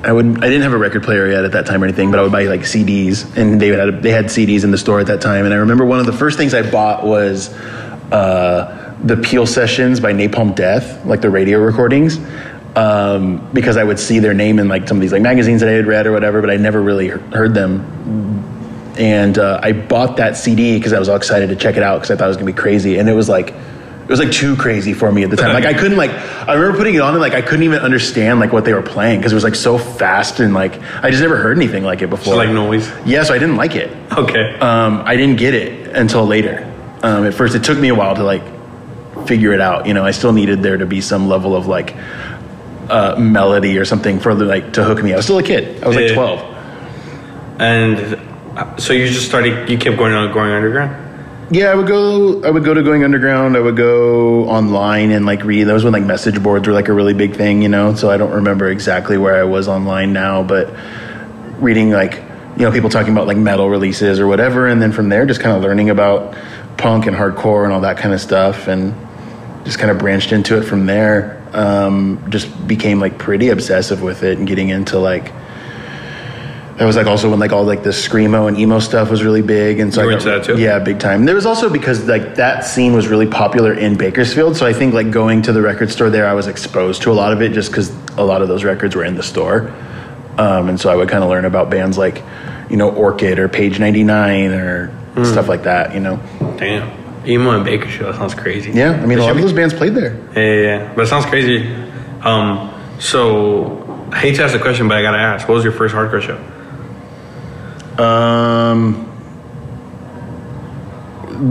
[0.03, 2.19] I would I didn't have a record player yet at that time or anything, but
[2.19, 5.07] I would buy like CDs, and they had they had CDs in the store at
[5.07, 5.45] that time.
[5.45, 7.53] And I remember one of the first things I bought was
[8.11, 12.17] uh, the Peel Sessions by Napalm Death, like the radio recordings,
[12.77, 15.69] um, because I would see their name in like some of these like magazines that
[15.69, 18.95] I had read or whatever, but I never really heard them.
[18.97, 21.97] And uh, I bought that CD because I was all excited to check it out
[21.97, 23.53] because I thought it was gonna be crazy, and it was like.
[24.09, 25.53] It was like too crazy for me at the time.
[25.53, 28.39] Like I couldn't like I remember putting it on and like I couldn't even understand
[28.39, 31.21] like what they were playing because it was like so fast and like I just
[31.21, 32.33] never heard anything like it before.
[32.33, 32.91] So like noise.
[33.05, 33.91] Yeah, so I didn't like it.
[34.17, 34.57] Okay.
[34.57, 36.65] Um, I didn't get it until later.
[37.03, 38.41] Um, at first, it took me a while to like
[39.27, 39.85] figure it out.
[39.85, 41.95] You know, I still needed there to be some level of like
[42.89, 45.13] uh, melody or something for the, like to hook me.
[45.13, 45.83] I was still a kid.
[45.83, 46.15] I was like Yeah.
[46.15, 46.39] twelve.
[47.59, 48.15] And
[48.57, 49.69] uh, so you just started.
[49.69, 51.05] You kept going on going underground.
[51.51, 52.43] Yeah, I would go.
[52.43, 53.57] I would go to going underground.
[53.57, 55.63] I would go online and like read.
[55.63, 57.95] That was when like message boards were like a really big thing, you know.
[57.95, 60.71] So I don't remember exactly where I was online now, but
[61.57, 62.21] reading like
[62.55, 65.41] you know people talking about like metal releases or whatever, and then from there just
[65.41, 66.37] kind of learning about
[66.77, 68.93] punk and hardcore and all that kind of stuff, and
[69.65, 71.35] just kind of branched into it from there.
[71.53, 75.31] Um, just became like pretty obsessive with it and getting into like.
[76.79, 79.41] That was like also when like all like the screamo and emo stuff was really
[79.41, 80.57] big, and so You were I into that too?
[80.57, 81.25] Yeah, big time.
[81.25, 84.93] There was also because like that scene was really popular in Bakersfield, so I think
[84.93, 87.51] like going to the record store there, I was exposed to a lot of it
[87.51, 89.67] just because a lot of those records were in the store,
[90.37, 92.23] um, and so I would kind of learn about bands like,
[92.69, 95.25] you know, Orchid or Page Ninety Nine or Hmm.
[95.25, 95.93] stuff like that.
[95.93, 96.19] You know,
[96.57, 96.89] Damn.
[97.27, 98.13] Emo and Bakersfield.
[98.13, 98.71] That sounds crazy.
[98.71, 98.91] yeah.
[98.91, 100.15] I mean, a lot of those bands played there.
[100.33, 100.93] Yeah, yeah, yeah.
[100.95, 101.67] But it sounds crazy.
[102.23, 105.45] Um, so I hate to ask the question, but I gotta ask.
[105.49, 106.39] What was your first hardcore show?
[107.99, 109.05] Um,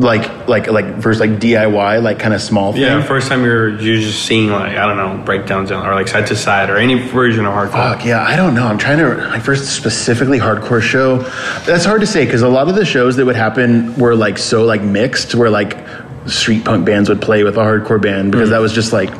[0.01, 2.83] like like like first like DIY like kind of small thing.
[2.83, 6.27] Yeah, first time you're you're just seeing like I don't know breakdowns or like side
[6.27, 7.73] to side or any version of hardcore.
[7.73, 8.67] Fuck yeah, I don't know.
[8.67, 11.19] I'm trying to my first specifically hardcore show.
[11.65, 14.39] That's hard to say because a lot of the shows that would happen were like
[14.39, 15.79] so like mixed, where like
[16.27, 19.11] street punk bands would play with a hardcore band because that was just like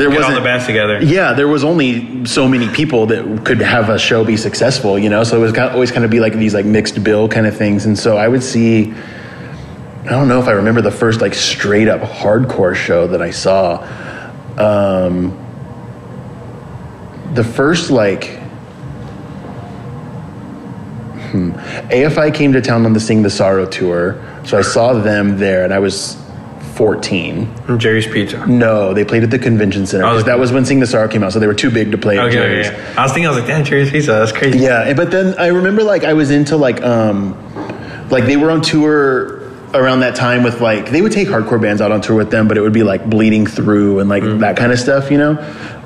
[0.00, 1.02] there Get all wasn't the bands together.
[1.02, 5.08] yeah, there was only so many people that could have a show be successful, you
[5.10, 5.22] know.
[5.24, 7.46] So it was kind of, always kind of be like these like mixed bill kind
[7.46, 8.92] of things, and so I would see.
[10.02, 13.30] I don't know if I remember the first like straight up hardcore show that I
[13.30, 13.84] saw.
[14.56, 15.36] Um,
[17.34, 18.38] the first like.
[21.30, 21.52] Hmm,
[21.92, 25.64] AFI came to town on the Sing the Sorrow tour, so I saw them there,
[25.64, 26.16] and I was
[26.84, 27.54] 14.
[27.66, 28.46] From Jerry's Pizza.
[28.46, 31.08] No, they played at the convention center Oh, because that was when Sing the Sorrow
[31.08, 32.66] came out, so they were too big to play at Okay, Jerry's.
[32.68, 32.94] yeah, yeah.
[32.98, 34.12] I was thinking, I was like, damn, Jerry's Pizza.
[34.12, 34.60] That's crazy.
[34.60, 37.36] Yeah, and- but then I remember like I was into like um
[38.08, 39.40] like they were on tour
[39.74, 42.48] around that time with like they would take hardcore bands out on tour with them,
[42.48, 45.36] but it would be like bleeding through and like that kind of stuff, you know?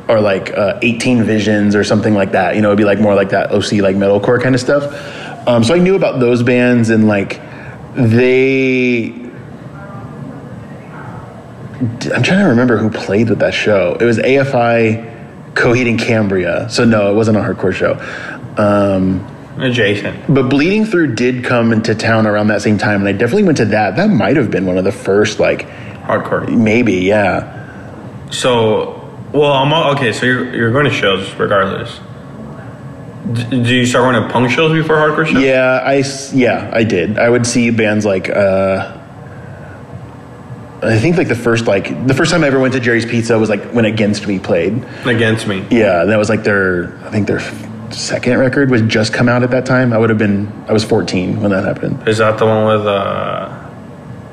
[0.07, 2.55] Or like uh, 18 Visions or something like that.
[2.55, 4.85] You know, it'd be like more like that OC like metalcore kind of stuff.
[5.49, 7.41] Um, so I knew about those bands and like
[7.97, 9.09] they
[12.15, 13.97] I'm trying to remember who played with that show.
[14.01, 16.69] It was AFI, Coheed and Cambria.
[16.71, 17.95] So no, it wasn't a hardcore show.
[18.57, 19.27] Um,
[19.59, 20.33] Adjacent.
[20.33, 23.59] But Bleeding Through did come into town around that same time, and I definitely went
[23.59, 23.97] to that.
[23.97, 25.69] That might have been one of the first, like
[26.03, 26.49] Hardcore.
[26.49, 27.53] maybe, yeah.
[28.31, 30.13] So, well, I'm all, okay.
[30.13, 32.01] So you're you're going to shows regardless.
[33.33, 35.43] D- do you start going to punk shows before hardcore shows?
[35.43, 36.03] Yeah, I
[36.37, 37.19] yeah I did.
[37.19, 38.94] I would see bands like uh,
[40.87, 43.39] I think like the first like the first time I ever went to Jerry's Pizza
[43.39, 44.85] was like when Against Me played.
[45.07, 45.67] Against me.
[45.71, 47.41] Yeah, that was like their I think their
[47.93, 49.93] second record was just come out at that time.
[49.93, 52.07] I would have been I was 14 when that happened.
[52.09, 53.71] Is that the one with uh,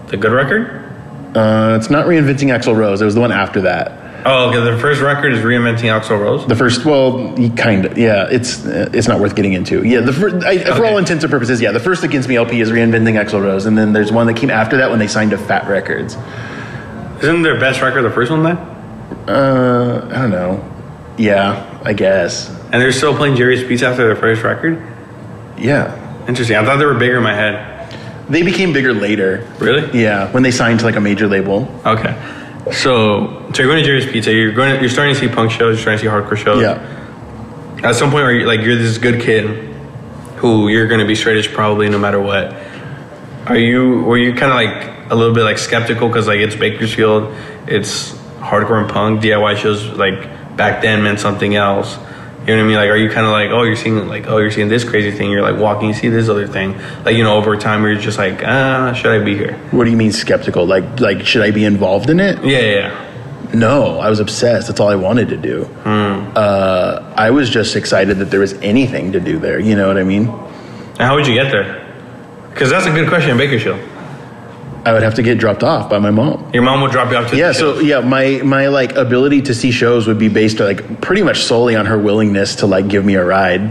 [0.07, 0.77] the good record?
[1.35, 3.01] Uh, it's not reinventing Axl Rose.
[3.01, 3.91] It was the one after that.
[4.25, 4.59] Oh, okay.
[4.71, 6.45] The first record is reinventing Axl Rose.
[6.45, 8.27] The first, well, kind of, yeah.
[8.29, 9.83] It's uh, it's not worth getting into.
[9.83, 11.71] Yeah, the fir- I, for all intents and purposes, yeah.
[11.71, 14.49] The first Against Me LP is reinventing Axl Rose, and then there's one that came
[14.49, 16.15] after that when they signed to Fat Records.
[17.23, 18.57] Isn't their best record the first one then?
[19.27, 20.67] Uh, I don't know.
[21.17, 22.49] Yeah, I guess.
[22.71, 24.81] And they're still playing Jerry's Pizza after their first record.
[25.57, 26.55] Yeah, Interesting.
[26.57, 27.93] I thought they were bigger in my head.
[28.29, 29.47] they became bigger later.
[29.59, 29.99] Really?
[30.01, 31.67] Yeah, when they signed to like a major label.
[31.85, 32.15] Okay.
[32.65, 34.31] So, so you're going to Jerry's Pizza.
[34.31, 34.75] You're going.
[34.75, 35.77] To, you're starting to see punk shows.
[35.77, 36.61] You're starting to see hardcore shows.
[36.61, 39.45] Yeah, At some point, are you like you're this good kid
[40.37, 42.55] who you're going to be straight edge probably no matter what?
[43.47, 44.03] Are you?
[44.03, 47.35] Were you kind of like a little bit like skeptical because like it's Bakersfield,
[47.67, 51.97] it's hardcore and punk DIY shows like back then meant something else.
[52.41, 52.75] You know what I mean?
[52.77, 55.11] Like, are you kind of like, oh, you're seeing like, oh, you're seeing this crazy
[55.15, 55.29] thing.
[55.29, 56.75] You're like walking, you see this other thing.
[57.05, 59.53] Like, you know, over time, you're just like, ah, should I be here?
[59.69, 60.65] what do you mean skeptical?
[60.65, 62.43] Like, like should I be involved in it?
[62.43, 63.07] Yeah, yeah.
[63.53, 64.67] No, I was obsessed.
[64.67, 65.65] That's all I wanted to do.
[65.85, 69.59] Uh, I was just excited that there was anything to do there.
[69.59, 70.29] You know what I mean?
[70.29, 71.77] And how would you get there?
[72.49, 73.79] Because that's a good question Bakersfield.
[74.85, 76.49] I would have to get dropped off by my mom.
[76.53, 79.53] Your mom would drop you off to Yeah, so yeah, my my like ability to
[79.53, 83.05] see shows would be based like pretty much solely on her willingness to like give
[83.05, 83.61] me a ride.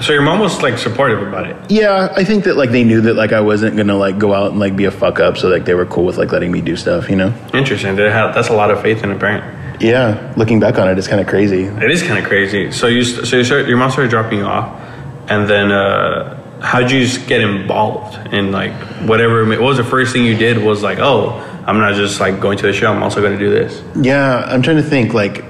[0.00, 1.56] So your mom was like supportive about it.
[1.70, 4.50] Yeah, I think that like they knew that like I wasn't gonna like go out
[4.50, 6.60] and like be a fuck up, so like they were cool with like letting me
[6.60, 7.32] do stuff, you know?
[7.54, 7.96] Interesting.
[7.96, 9.82] They have, that's a lot of faith in a parent.
[9.82, 11.64] Yeah, looking back on it, it's kind of crazy.
[11.64, 12.72] It is kind of crazy.
[12.72, 14.80] So you so you start, your mom started dropping you off,
[15.28, 18.72] and then uh, how'd you get involved in like
[19.08, 19.44] whatever?
[19.46, 20.62] What was the first thing you did?
[20.62, 22.92] Was like, oh, I'm not just like going to the show.
[22.92, 23.82] I'm also going to do this.
[23.96, 25.14] Yeah, I'm trying to think.
[25.14, 25.44] Like,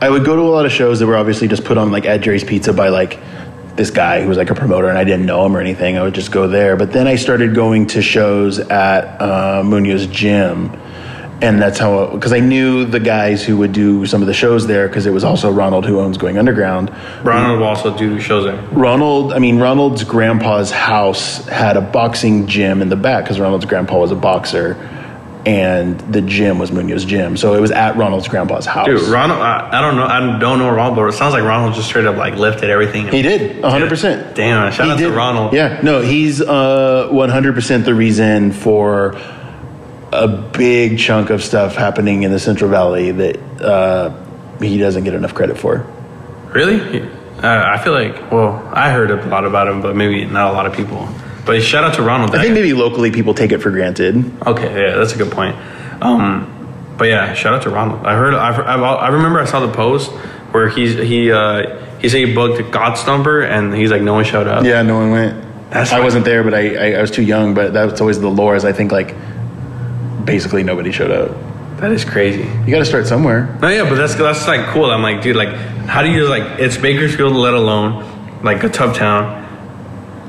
[0.00, 2.06] I would go to a lot of shows that were obviously just put on like
[2.06, 3.18] at Jerry's Pizza by like
[3.76, 5.96] this guy who was like a promoter, and I didn't know him or anything.
[5.96, 6.76] I would just go there.
[6.76, 10.70] But then I started going to shows at uh, Munoz Gym,
[11.42, 14.66] and that's how because I knew the guys who would do some of the shows
[14.66, 16.90] there because it was also Ronald who owns Going Underground.
[17.24, 18.56] Ronald will also do shows there.
[18.70, 23.64] Ronald, I mean, Ronald's grandpa's house had a boxing gym in the back because Ronald's
[23.64, 24.76] grandpa was a boxer,
[25.44, 27.36] and the gym was Munoz Gym.
[27.36, 28.86] So it was at Ronald's grandpa's house.
[28.86, 31.74] Dude, Ronald, I, I don't know, I don't know Ronald, but it sounds like Ronald
[31.74, 33.08] just straight up like lifted everything.
[33.08, 34.34] He did, 100%.
[34.36, 35.08] Damn, shout He out did.
[35.08, 35.52] to Ronald.
[35.52, 39.20] Yeah, no, he's uh, 100% the reason for
[40.12, 44.10] a big chunk of stuff happening in the Central Valley that uh,
[44.60, 45.86] he doesn't get enough credit for.
[46.52, 47.02] Really?
[47.02, 47.08] Uh,
[47.42, 50.66] I feel like, well, I heard a lot about him, but maybe not a lot
[50.66, 51.08] of people.
[51.44, 52.34] But shout out to Ronald.
[52.34, 54.16] I think maybe locally people take it for granted.
[54.46, 55.56] Okay, yeah, that's a good point.
[56.00, 56.48] Um,
[56.98, 58.06] but yeah, shout out to Ronald.
[58.06, 60.12] I heard, I've, I've, I remember I saw the post
[60.52, 64.46] where he's he uh, he said he booked Godstomper and he's like no one showed
[64.46, 64.64] up.
[64.64, 65.70] Yeah, no one went.
[65.70, 67.54] That's I wasn't there, but I, I, I was too young.
[67.54, 68.54] But that's always the lore.
[68.54, 69.14] Is I think like
[70.24, 71.30] basically nobody showed up.
[71.80, 72.42] that is crazy.
[72.64, 73.56] You got to start somewhere.
[73.60, 74.86] No, yeah, but that's that's like cool.
[74.90, 75.54] I'm like, dude, like,
[75.86, 76.60] how do you like?
[76.60, 79.24] It's Bakersfield, let alone like a tough town,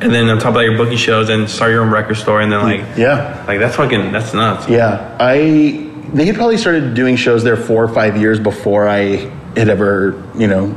[0.02, 2.42] and then on top of that, you're booking shows and start your own record store,
[2.42, 4.68] and then like, Yeah, like that's fucking that's nuts.
[4.70, 5.16] yeah.
[5.20, 9.68] I they had probably started doing shows there four or five years before I had
[9.70, 10.76] ever, you know,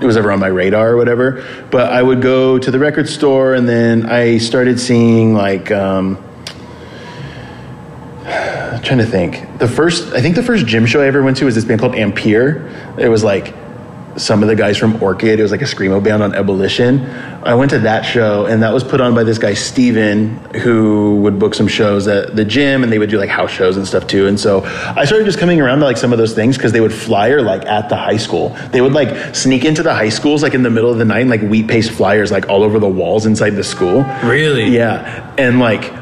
[0.00, 1.44] it was ever on my radar or whatever.
[1.70, 5.70] But I would go to the record store, and then I started seeing like.
[5.70, 6.18] Um,
[8.80, 9.58] I'm trying to think.
[9.58, 11.80] The first, I think the first gym show I ever went to was this band
[11.80, 12.66] called Ampere.
[12.98, 13.54] It was like
[14.16, 15.38] some of the guys from Orchid.
[15.38, 17.04] It was like a screamo band on Ebullition.
[17.44, 21.16] I went to that show, and that was put on by this guy Steven, who
[21.16, 23.86] would book some shows at the gym, and they would do like house shows and
[23.86, 24.26] stuff too.
[24.26, 26.80] And so I started just coming around to like some of those things because they
[26.80, 28.56] would flyer like at the high school.
[28.72, 31.20] They would like sneak into the high schools like in the middle of the night,
[31.20, 34.04] and like wheat paste flyers like all over the walls inside the school.
[34.24, 34.74] Really?
[34.74, 35.99] Yeah, and like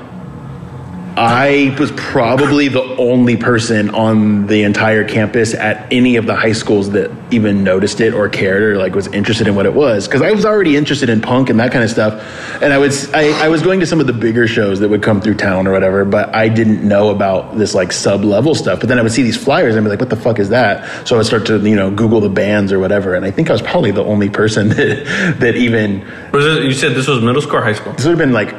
[1.19, 6.53] I was probably the only person on the entire campus at any of the high
[6.53, 10.07] schools that even noticed it or cared or like was interested in what it was
[10.07, 12.23] because I was already interested in punk and that kind of stuff,
[12.63, 15.03] and I was I, I was going to some of the bigger shows that would
[15.03, 18.79] come through town or whatever, but I didn't know about this like sub level stuff.
[18.79, 20.51] But then I would see these flyers and I'd be like, what the fuck is
[20.51, 21.09] that?
[21.09, 23.51] So I would start to you know Google the bands or whatever, and I think
[23.51, 27.21] I was probably the only person that that even Was it, you said this was
[27.23, 27.93] middle school or high school?
[27.95, 28.55] this would have been like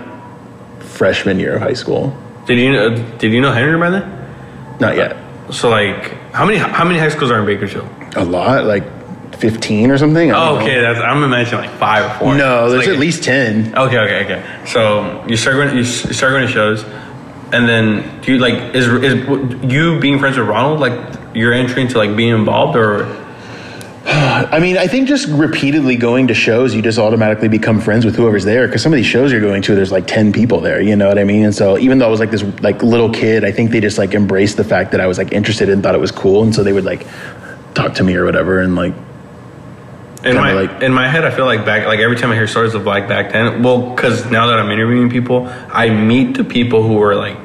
[0.83, 2.13] freshman year of high school.
[2.49, 4.77] Did you know, did you know Henry by then?
[4.79, 5.15] Not yet.
[5.53, 7.87] So like, how many how many high schools are in Bakersfield?
[8.15, 8.83] A lot, like
[9.35, 10.31] fifteen or something.
[10.31, 10.61] Oh, know.
[10.61, 10.81] okay.
[10.81, 12.35] That's I'm imagining like five or four.
[12.35, 13.77] No, It's there's like- at least ten.
[13.77, 14.65] Okay, okay, okay.
[14.65, 16.83] So you start going, you you start going to shows,
[17.53, 19.13] and then do you like is is
[19.71, 20.97] you being friends with Ronald like
[21.35, 23.05] your entry into like being involved or
[24.51, 28.15] I mean, I think just repeatedly going to shows, you just automatically become friends with
[28.15, 28.65] whoever's there.
[28.65, 30.81] Because some of these shows you're going to, there's like ten people there.
[30.81, 31.45] You know what I mean?
[31.45, 33.99] And so even though I was like this like little kid, I think they just
[33.99, 36.55] like embraced the fact that I was like interested and thought it was cool, and
[36.55, 37.05] so they would like
[37.75, 38.95] talk to me or whatever, and like
[40.23, 42.47] in my like- in my head I feel like back like every time I hear
[42.47, 43.61] stories of like back then.
[43.61, 47.37] Well, because now that I'm interviewing people, I meet the people who are like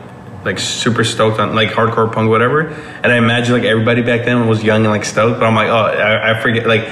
[0.44, 4.46] like super stoked on like hardcore punk whatever, and I imagine like everybody back then
[4.46, 6.86] was young and like stoked, but I'm like oh I, I forget like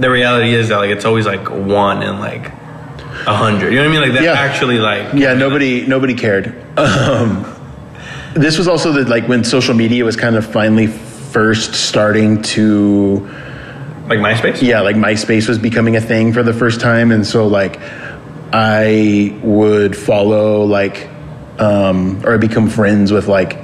[0.00, 2.46] the reality is that like it's always like one in like
[3.26, 3.72] a hundred.
[3.72, 4.02] You know what I mean?
[4.02, 4.32] Like that Yeah.
[4.32, 6.54] actually like Yeah, nobody nobody cared.
[6.78, 7.44] Um,
[8.34, 13.28] this was also the like when social media was kind of finally first starting to
[14.08, 14.60] like MySpace.
[14.62, 17.78] yeah, like MySpace was becoming a thing for the first time, and so like
[18.52, 21.08] I would follow like
[21.58, 23.58] um, or I become friends with like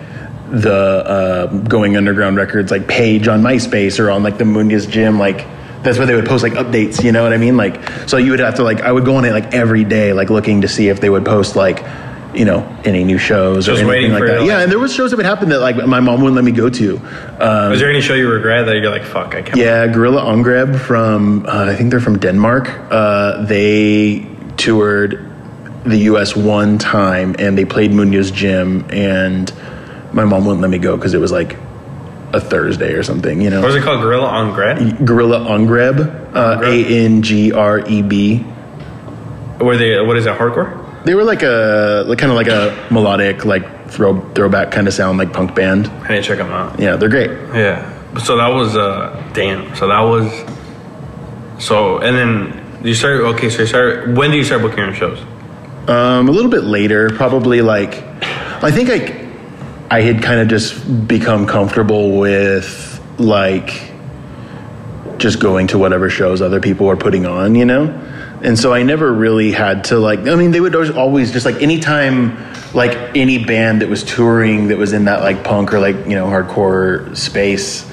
[0.51, 5.19] the uh, Going Underground Records like page on MySpace or on like the Munoz Gym
[5.19, 5.47] like.
[5.83, 7.57] That's where they would post like updates, you know what I mean?
[7.57, 10.13] Like, so you would have to like, I would go on it like every day,
[10.13, 11.83] like looking to see if they would post like,
[12.35, 14.45] you know, any new shows or anything waiting like for, that.
[14.45, 16.53] yeah, and there was shows that would happen that like my mom wouldn't let me
[16.53, 16.99] go to.
[17.41, 19.57] Um, Is there any show you regret that you're like fuck I can't?
[19.57, 22.69] yeah, Gorilla Angreb from uh, I think they're from Denmark.
[22.91, 24.27] Uh, they
[24.59, 25.30] toured
[25.85, 26.37] the U.S.
[26.37, 29.53] one time and they played Munoz Gym, and
[30.13, 31.57] my mom wouldn't let me go because it was like
[32.33, 33.41] a Thursday or something.
[33.41, 34.01] You know, What was it called?
[34.03, 35.05] Gorilla on Grad?
[35.05, 35.39] Gorilla
[36.35, 38.45] uh, A N G R E B.
[39.61, 40.01] Were they?
[40.01, 40.39] What is that?
[40.39, 41.05] Hardcore?
[41.05, 44.95] They were like a like, kind of like a melodic like throw throwback kind of
[44.95, 45.87] sound like punk band.
[45.89, 46.79] I to check them out.
[46.79, 47.31] Yeah, they're great.
[47.31, 48.19] Yeah.
[48.19, 49.75] So that was uh damn.
[49.77, 50.31] So that was.
[51.63, 53.25] So and then you started.
[53.35, 54.17] Okay, so you started.
[54.17, 55.21] When do you start booking your shows?
[55.89, 57.95] Um, a little bit later, probably like
[58.63, 62.87] I think I I had kind of just become comfortable with
[63.19, 63.91] like
[65.19, 67.85] just going to whatever shows other people were putting on, you know?
[68.43, 71.61] And so I never really had to like I mean they would always- just like
[71.61, 72.37] anytime
[72.73, 76.15] like any band that was touring that was in that like punk or like, you
[76.15, 77.90] know, hardcore space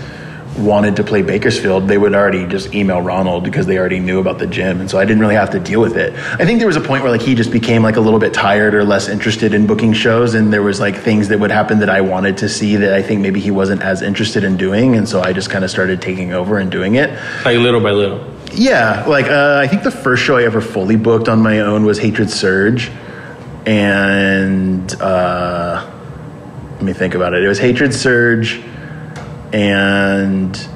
[0.58, 4.40] wanted to play Bakersfield, they would already just email Ronald because they already knew about
[4.40, 4.80] the gym.
[4.80, 6.14] And so I didn't really have to deal with it.
[6.14, 8.34] I think there was a point where like he just became like a little bit
[8.34, 11.80] tired or less interested in booking shows and there was like things that would happen
[11.80, 14.96] that I wanted to see that I think maybe he wasn't as interested in doing
[14.96, 17.12] and so I just kind of started taking over and doing it.
[17.46, 18.38] Like little by little.
[18.54, 21.84] Yeah, like uh, I think the first show I ever fully booked on my own
[21.86, 22.90] was Hatred Surge,
[23.66, 25.86] and uh,
[26.74, 27.44] let me think about it.
[27.44, 28.64] It was Hatred Surge,
[29.54, 30.68] and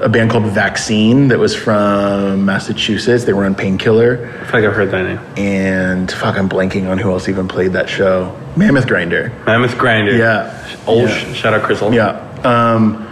[0.00, 3.24] a band called Vaccine that was from Massachusetts.
[3.24, 5.18] They were on Painkiller, I feel like I've heard that name.
[5.36, 8.34] and fuck, I'm blanking on who else even played that show.
[8.56, 9.30] Mammoth Grinder.
[9.46, 10.16] Mammoth Grinder.
[10.16, 10.76] Yeah.
[10.86, 11.32] Old Yeah.
[11.34, 11.82] shout out Chris.
[11.92, 12.18] Yeah.
[12.44, 13.06] Um,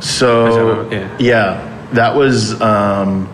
[0.00, 1.08] so Yeah.
[1.18, 1.68] yeah.
[1.92, 3.28] that was um,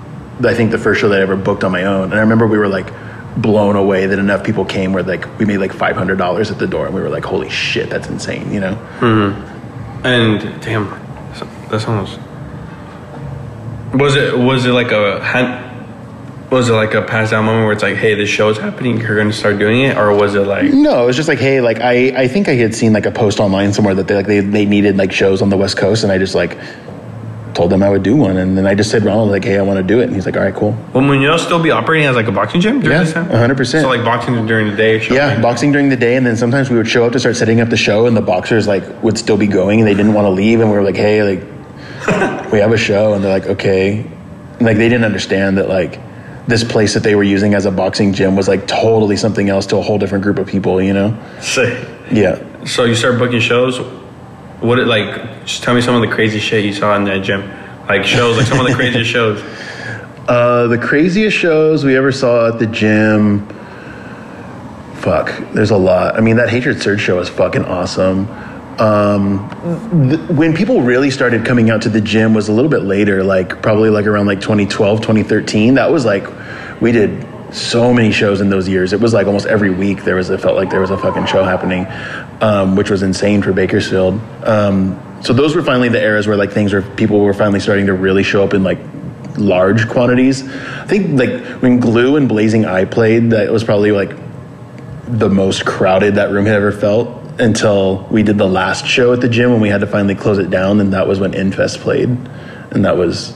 [0.45, 2.47] I think the first show that I ever booked on my own, and I remember
[2.47, 2.93] we were like
[3.37, 6.59] blown away that enough people came where like we made like five hundred dollars at
[6.59, 8.75] the door, and we were like, holy shit, that's insane, you know?
[8.75, 10.07] Hmm.
[10.07, 10.89] And damn,
[11.71, 12.19] that sounds.
[13.95, 15.65] Was it was it like a hand?
[16.51, 18.99] Was it like a pass down moment where it's like, hey, this show is happening,
[18.99, 20.73] you're going to start doing it, or was it like?
[20.73, 23.11] No, it was just like, hey, like I, I think I had seen like a
[23.11, 26.05] post online somewhere that they like they, they needed like shows on the West Coast,
[26.05, 26.57] and I just like
[27.55, 29.63] told them I would do one, and then I just said Ronald like, hey, I
[29.63, 30.73] want to do it, and he's like, all right, cool.
[30.95, 33.29] Will Munoz still be operating as like a boxing gym during Yeah, this time?
[33.29, 33.81] 100%.
[33.83, 35.01] So like boxing during the day.
[35.01, 37.37] show Yeah, boxing during the day, and then sometimes we would show up to start
[37.37, 40.15] setting up the show, and the boxers like would still be going, and they didn't
[40.15, 41.45] want to leave, and we were like, "Hey, like,
[42.53, 46.01] we have a show," and they're like, "Okay," and, like they didn't understand that like
[46.49, 49.67] this place that they were using as a boxing gym was like totally something else
[49.67, 51.17] to a whole different group of people, you know?
[51.41, 51.87] Sick.
[52.11, 52.43] Yeah.
[52.65, 53.79] So you start booking shows.
[54.61, 55.45] What it like?
[55.45, 57.49] Just tell me some of the crazy shit you saw in that gym,
[57.87, 59.41] like shows, like some of the craziest shows.
[60.27, 63.47] Uh, the craziest shows we ever saw at the gym.
[64.97, 66.17] fuck, there's a lot.
[66.17, 68.27] I mean, that Hatred Surge show is fucking awesome.
[68.79, 69.49] Um,
[70.09, 73.25] th- when people really started coming out to the gym was a little bit later,
[73.25, 75.75] like probably like around like 2012, 2013.
[75.75, 76.27] That was like,
[76.81, 78.93] we did so many shows in those years.
[78.93, 81.27] It was like almost every week there was, it felt like there was a fucking
[81.27, 81.87] show happening,
[82.41, 84.21] um, which was insane for Bakersfield.
[84.45, 87.87] Um, so those were finally the eras where like things were, people were finally starting
[87.87, 88.79] to really show up in like
[89.37, 90.49] large quantities.
[90.49, 94.11] I think like when Glue and Blazing Eye played, that was probably like
[95.07, 99.21] the most crowded that room had ever felt until we did the last show at
[99.21, 101.81] the gym when we had to finally close it down, and that was when Infest
[101.81, 103.35] played, and that was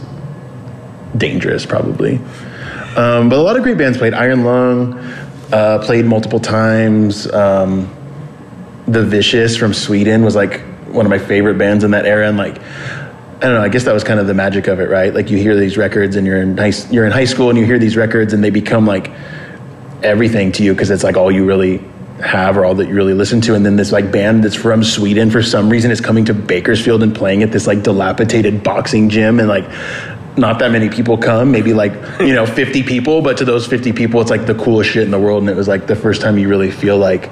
[1.16, 2.16] dangerous probably.
[2.96, 4.14] Um, but a lot of great bands played.
[4.14, 4.98] Iron Lung
[5.52, 7.30] uh, played multiple times.
[7.32, 7.94] Um,
[8.86, 12.36] the Vicious from Sweden was like one of my favorite bands in that era, and
[12.36, 13.62] like I don't know.
[13.62, 15.14] I guess that was kind of the magic of it, right?
[15.14, 17.64] Like you hear these records, and you're in high, you're in high school, and you
[17.64, 19.10] hear these records, and they become like
[20.02, 21.82] everything to you because it's like all you really
[22.22, 24.84] have or all that you really listen to and then this like band that's from
[24.84, 29.08] Sweden for some reason is coming to Bakersfield and playing at this like dilapidated boxing
[29.08, 29.68] gym and like
[30.38, 33.92] not that many people come maybe like you know 50 people but to those 50
[33.92, 36.22] people it's like the coolest shit in the world and it was like the first
[36.22, 37.28] time you really feel like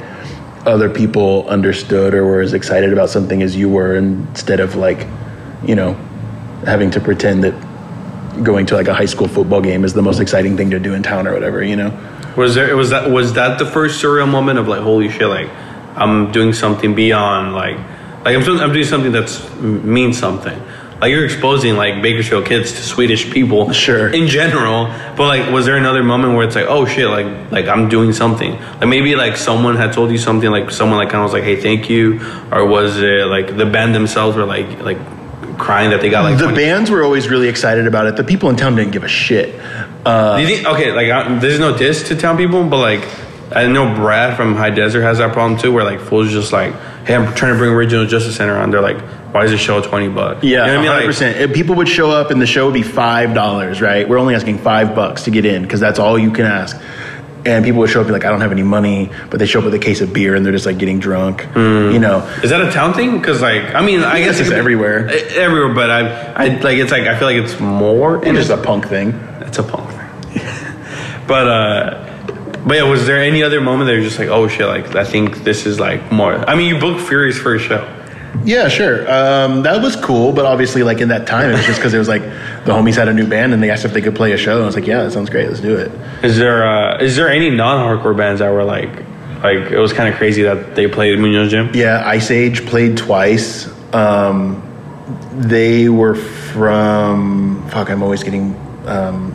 [0.67, 5.07] other people understood or were as excited about something as you were instead of like
[5.65, 5.95] you know
[6.67, 7.55] having to pretend that
[8.43, 10.95] going to like a high school football game is the most exciting thing to do
[10.95, 11.91] in town or whatever you know
[12.37, 15.51] Was there was that was that the first surreal moment of like holy shit like
[15.97, 17.77] I'm doing something beyond like
[18.25, 20.61] like I'm I'm doing something that's means something.
[21.01, 24.11] Like you're exposing like Bakersfield kids to Swedish people, Sure.
[24.11, 24.85] in general.
[25.17, 28.13] But like, was there another moment where it's like, oh shit, like like I'm doing
[28.13, 28.53] something?
[28.53, 31.45] Like maybe like someone had told you something, like someone like kind of was like,
[31.45, 32.21] hey, thank you,
[32.53, 34.99] or was it like the band themselves were like like
[35.61, 38.25] crying that they got like the 20 bands were always really excited about it the
[38.25, 39.55] people in town didn't give a shit
[40.05, 43.07] uh, Do you think okay, like I, there's no diss to town people, but like
[43.55, 46.73] I know Brad from High Desert has that problem too, where like fools just like,
[47.05, 48.71] hey, I'm trying to bring Regional Justice Center on.
[48.71, 49.01] They're like,
[49.35, 50.43] why is the show twenty bucks?
[50.45, 51.11] Yeah, you know what I mean?
[51.11, 51.41] 100%.
[51.41, 54.09] Like, people would show up and the show would be five dollars, right?
[54.09, 56.81] We're only asking five bucks to get in because that's all you can ask.
[57.45, 59.47] And people would show up and be like, I don't have any money, but they
[59.47, 61.47] show up with a case of beer and they're just like getting drunk.
[61.55, 63.19] You know, is that a town thing?
[63.19, 65.09] Because like, I mean, I guess guess it's be- everywhere.
[65.09, 65.73] everywhere.
[65.75, 66.01] But I,
[66.33, 68.25] I like it's like I feel like it's more.
[68.25, 69.11] it's just a punk thing.
[69.41, 70.43] It's a punk thing.
[71.27, 72.07] but uh
[72.67, 75.05] but yeah, was there any other moment that you're just like, oh shit, like I
[75.05, 77.87] think this is like more I mean you booked Fury's first show.
[78.45, 79.01] Yeah, sure.
[79.11, 81.99] Um, that was cool, but obviously, like in that time, it was just because it
[81.99, 84.33] was like the homies had a new band and they asked if they could play
[84.33, 84.55] a show.
[84.55, 85.49] And I was like, yeah, that sounds great.
[85.49, 85.91] Let's do it.
[86.25, 88.91] Is there uh is there any non hardcore bands that were like
[89.43, 91.71] like it was kind of crazy that they played Munoz Gym?
[91.75, 93.69] Yeah, Iceage played twice.
[93.95, 94.63] Um,
[95.33, 97.91] they were from fuck.
[97.91, 98.55] I'm always getting
[98.87, 99.35] um,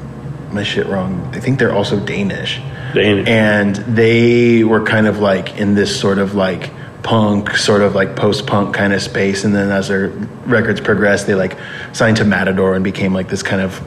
[0.54, 1.30] my shit wrong.
[1.34, 2.62] I think they're also Danish.
[2.94, 3.28] Danish.
[3.28, 6.72] and they were kind of like in this sort of like
[7.06, 9.44] punk, sort of like post punk kind of space.
[9.44, 10.10] And then as their
[10.48, 11.56] records progressed, they like
[11.94, 13.80] signed to Matador and became like this kind of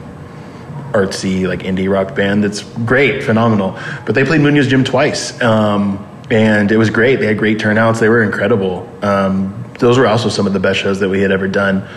[0.93, 3.77] artsy like indie rock band that's great phenomenal.
[4.05, 7.19] But they played munoz gym twice um, and it was great.
[7.19, 7.99] They had great turnouts.
[7.99, 8.89] They were incredible.
[9.03, 11.87] Um, those were also some of the best shows that we had ever done.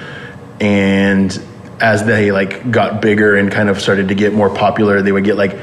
[0.60, 1.40] And
[1.80, 5.24] as they like got bigger and kind of started to get more popular they would
[5.24, 5.58] get like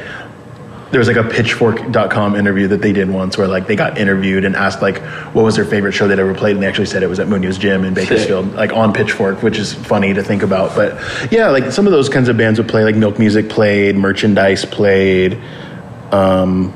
[0.91, 4.43] there was like a pitchfork.com interview that they did once where like they got interviewed
[4.43, 4.99] and asked like
[5.33, 7.27] what was their favorite show they'd ever played and they actually said it was at
[7.27, 10.75] Munoz Gym in Bakersfield like on Pitchfork which is funny to think about.
[10.75, 13.95] But yeah like some of those kinds of bands would play like Milk Music played
[13.95, 15.39] merchandise played
[16.11, 16.73] um,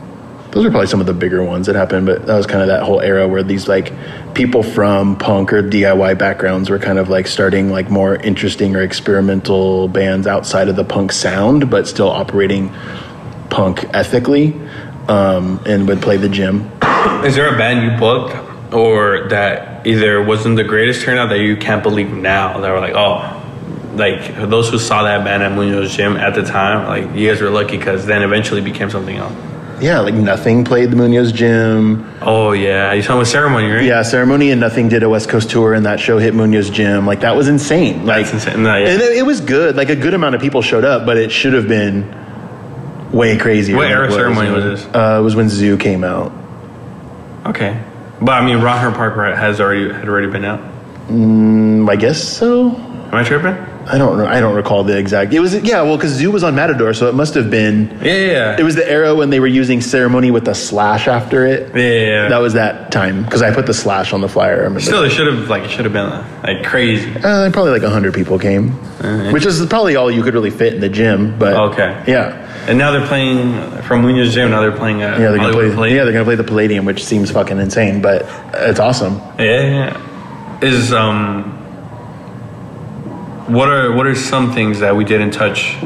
[0.52, 2.68] those are probably some of the bigger ones that happened but that was kind of
[2.68, 3.92] that whole era where these like
[4.36, 8.82] people from punk or DIY backgrounds were kind of like starting like more interesting or
[8.84, 12.72] experimental bands outside of the punk sound but still operating
[13.54, 14.54] punk ethically
[15.08, 16.72] um, and would play the gym.
[17.24, 18.36] Is there a band you booked
[18.74, 22.96] or that either wasn't the greatest turnout that you can't believe now that were like,
[22.96, 23.40] oh,
[23.96, 27.42] like those who saw that band at Munoz Gym at the time, like you guys
[27.42, 29.34] were lucky because then eventually became something else.
[29.80, 32.10] Yeah, like Nothing played the Munoz Gym.
[32.22, 33.84] Oh yeah, you talking about ceremony, right?
[33.84, 37.06] Yeah, Ceremony and Nothing did a West Coast tour, and that show hit Munoz Gym.
[37.06, 38.06] Like that was insane.
[38.06, 38.64] Like That's insane.
[38.64, 38.90] No, yeah.
[38.90, 39.76] and it, it was good.
[39.76, 42.23] Like a good amount of people showed up, but it should have been
[43.14, 43.76] way crazier.
[43.78, 44.12] What era.
[44.12, 44.86] Ceremony was this?
[44.96, 46.32] Uh, it was when Zoo came out.
[47.46, 47.82] Okay,
[48.22, 50.60] but I mean, Rohnert Park has already had already been out.
[51.10, 52.70] Mm, I guess so.
[52.72, 53.54] Am I tripping?
[53.86, 54.26] I don't know.
[54.26, 55.34] I don't recall the exact.
[55.34, 55.82] It was yeah.
[55.82, 57.90] Well, because Zoo was on Matador, so it must have been.
[58.02, 58.58] Yeah, yeah, yeah.
[58.58, 61.76] It was the era when they were using ceremony with a slash after it.
[61.76, 62.30] Yeah, yeah, yeah.
[62.30, 64.74] That was that time because I put the slash on the flyer.
[64.74, 64.80] I.
[64.80, 66.10] Still, it should have like it should have been
[66.44, 67.12] like crazy.
[67.22, 68.70] Uh, probably like hundred people came,
[69.34, 71.38] which is probably all you could really fit in the gym.
[71.38, 72.06] But Okay.
[72.08, 74.52] yeah, And now they're playing from Munoz Gym.
[74.52, 75.76] Now they're playing at yeah, they're gonna Hollywood play.
[75.76, 75.98] Palladium.
[75.98, 79.16] Yeah, they're gonna play the Palladium, which seems fucking insane, but it's awesome.
[79.38, 80.60] Yeah, yeah, yeah.
[80.62, 81.44] Is um,
[83.48, 85.78] what are what are some things that we didn't touch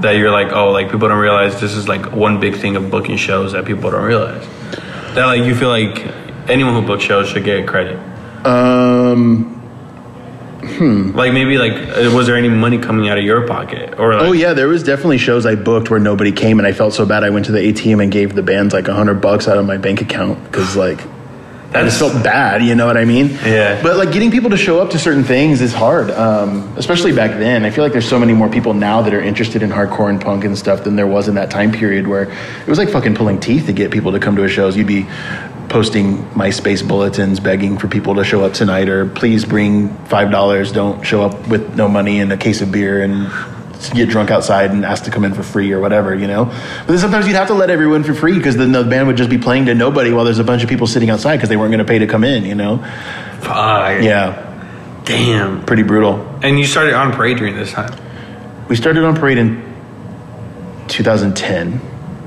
[0.00, 2.90] that you're like, oh, like people don't realize this is like one big thing of
[2.90, 4.46] booking shows that people don't realize
[5.14, 6.06] that like you feel like
[6.48, 7.98] anyone who books shows should get credit.
[8.46, 9.61] Um.
[10.62, 14.22] Like maybe like uh, was there any money coming out of your pocket or like,
[14.22, 17.04] Oh yeah, there was definitely shows I booked where nobody came, and I felt so
[17.04, 17.24] bad.
[17.24, 19.66] I went to the ATM and gave the bands like a hundred bucks out of
[19.66, 21.00] my bank account because like
[21.74, 22.62] I just felt bad.
[22.62, 23.30] You know what I mean?
[23.44, 23.82] Yeah.
[23.82, 27.30] But like getting people to show up to certain things is hard, um, especially back
[27.38, 27.64] then.
[27.64, 30.20] I feel like there's so many more people now that are interested in hardcore and
[30.20, 33.14] punk and stuff than there was in that time period where it was like fucking
[33.14, 34.76] pulling teeth to get people to come to a shows.
[34.76, 35.06] You'd be
[35.72, 40.70] posting MySpace bulletins begging for people to show up tonight or please bring five dollars.
[40.72, 43.28] Don't show up with no money and a case of beer and
[43.94, 46.44] get drunk outside and ask to come in for free or whatever, you know.
[46.44, 49.16] But then sometimes you'd have to let everyone for free because then the band would
[49.16, 51.56] just be playing to nobody while there's a bunch of people sitting outside because they
[51.56, 52.78] weren't going to pay to come in, you know.
[53.40, 55.64] fuck, Yeah, damn.
[55.64, 56.20] pretty brutal.
[56.42, 57.92] And you started on parade during this time.
[58.68, 59.60] We started on parade in
[60.88, 61.80] 2010.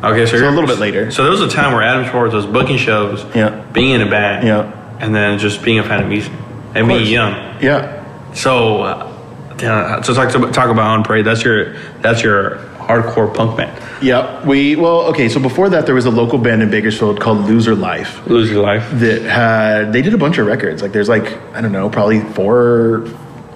[0.04, 1.10] Okay, so, So a little bit later.
[1.12, 3.62] So there was a time where Adam Schwartz was booking shows, Yeah.
[3.74, 4.72] being in a band, Yeah.
[5.00, 6.32] and then just being a fan of music
[6.76, 7.34] and being young.
[7.62, 8.04] Yeah.
[8.34, 11.26] So, uh, so talk to, talk about on parade.
[11.26, 13.72] That's your that's your hardcore punk band.
[14.02, 14.46] Yeah.
[14.46, 15.30] We well, okay.
[15.30, 18.86] So before that, there was a local band in Bakersfield called Loser Life Loser life.
[19.00, 20.82] that had they did a bunch of records.
[20.82, 23.08] Like there's like I don't know, probably four,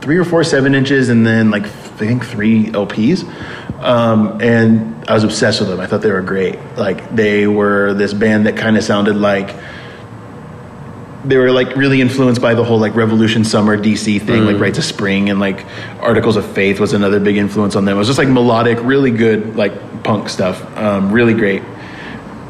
[0.01, 1.67] three or four seven inches, and then like I
[1.99, 3.25] think three LPs.
[3.79, 5.79] Um, and I was obsessed with them.
[5.79, 6.59] I thought they were great.
[6.77, 9.55] Like they were this band that kind of sounded like
[11.25, 14.77] they were like really influenced by the whole like Revolution Summer DC thing, like Rites
[14.77, 15.65] of Spring, and like
[15.99, 17.95] Articles of Faith was another big influence on them.
[17.95, 21.61] It was just like melodic, really good like punk stuff, um, really great.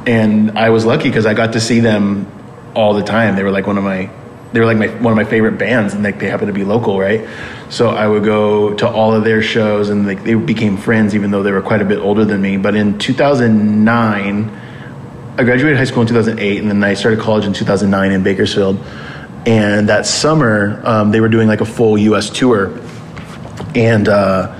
[0.05, 2.31] And I was lucky because I got to see them
[2.75, 3.35] all the time.
[3.35, 4.09] They were like one of my,
[4.53, 6.63] they were like my one of my favorite bands, and like they happened to be
[6.63, 7.27] local, right?
[7.69, 11.31] So I would go to all of their shows, and like they became friends, even
[11.31, 12.57] though they were quite a bit older than me.
[12.57, 14.65] But in 2009.
[15.37, 18.77] I graduated high school in 2008, and then I started college in 2009 in Bakersfield.
[19.45, 22.29] And that summer, um, they were doing like a full U.S.
[22.29, 22.77] tour,
[23.73, 24.53] and uh,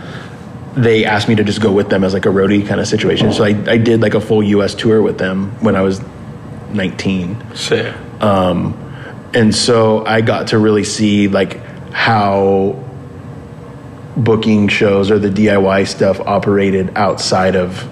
[0.76, 3.34] they asked me to just go with them as like a roadie kind of situation.
[3.34, 4.74] So I, I did like a full U.S.
[4.74, 6.02] tour with them when I was
[6.72, 7.94] 19 Sick.
[9.34, 12.82] and so I got to really see like how
[14.18, 17.88] booking shows or the DIY stuff operated outside of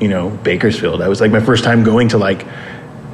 [0.00, 1.02] you know Bakersfield.
[1.02, 2.46] I was like my first time going to like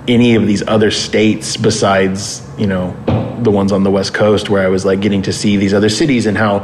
[0.09, 2.97] any of these other states besides you know
[3.43, 5.89] the ones on the west coast where I was like getting to see these other
[5.89, 6.61] cities and how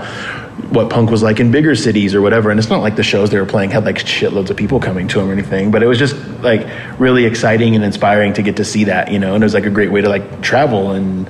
[0.71, 3.31] what punk was like in bigger cities or whatever and it's not like the shows
[3.31, 5.87] they were playing had like shitloads of people coming to them or anything but it
[5.87, 6.67] was just like
[6.99, 9.67] really exciting and inspiring to get to see that you know and it was like
[9.67, 11.29] a great way to like travel and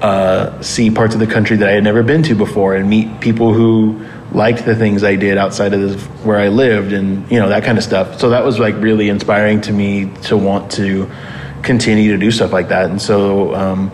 [0.00, 3.20] uh, see parts of the country that I had never been to before and meet
[3.20, 7.38] people who liked the things I did outside of this, where I lived and you
[7.38, 8.18] know that kind of stuff.
[8.18, 11.10] So that was like really inspiring to me to want to
[11.62, 12.90] continue to do stuff like that.
[12.90, 13.92] And so um,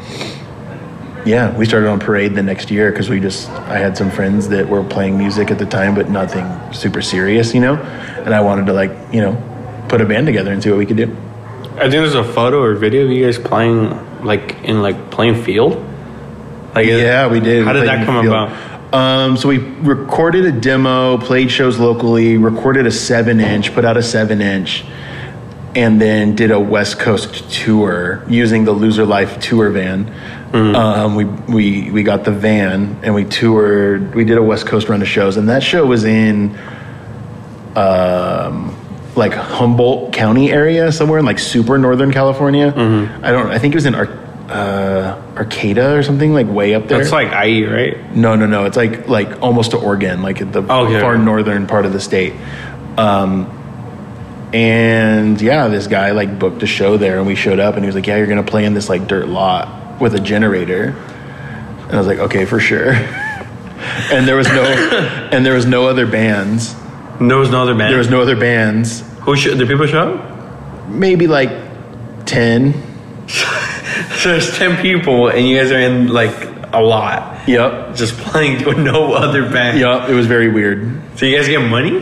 [1.25, 4.49] yeah, we started on parade the next year because we just I had some friends
[4.51, 7.75] that were playing music at the time, but nothing super serious, you know.
[7.75, 10.87] And I wanted to like you know put a band together and see what we
[10.87, 11.17] could do.
[11.75, 15.43] I think there's a photo or video of you guys playing like in like playing
[15.43, 15.83] field.
[16.77, 17.65] Like Yeah, we did.
[17.65, 18.95] How did that come about?
[18.95, 23.97] Um, so we recorded a demo, played shows locally, recorded a seven inch, put out
[23.97, 24.85] a seven inch,
[25.75, 30.13] and then did a West Coast tour using the Loser Life tour van.
[30.55, 34.15] Um, we we we got the van and we toured.
[34.15, 36.57] We did a West Coast run of shows, and that show was in
[37.75, 38.75] um,
[39.17, 42.73] like Humboldt County area, somewhere in like super northern California.
[43.23, 43.49] I don't.
[43.51, 44.19] I think it was in Ar-
[44.49, 46.99] uh, Arcata or something, like way up there.
[46.99, 48.15] That's like IE, right?
[48.17, 48.65] No, no, no.
[48.65, 51.01] It's like like almost to Oregon, like at the Okay.
[51.01, 52.33] far northern part of the state.
[52.97, 53.53] Um,
[54.53, 57.87] and yeah, this guy like booked a show there, and we showed up, and he
[57.87, 60.95] was like, "Yeah, you're gonna play in this like dirt lot with a generator."
[61.87, 62.93] And I was like, "Okay, for sure."
[64.13, 64.63] and there was no,
[65.33, 66.75] and there was no other bands.
[67.21, 67.91] There was no other band.
[67.93, 69.03] There was no other bands.
[69.21, 70.89] Who sh- did people show up?
[70.89, 71.51] Maybe like
[72.25, 72.73] ten.
[74.19, 76.33] So there's ten people, and you guys are in like
[76.73, 77.49] a lot.
[77.49, 77.97] Yep.
[77.97, 79.79] Just playing with no other band.
[79.79, 80.09] Yep.
[80.09, 81.01] It was very weird.
[81.19, 81.99] So you guys get money?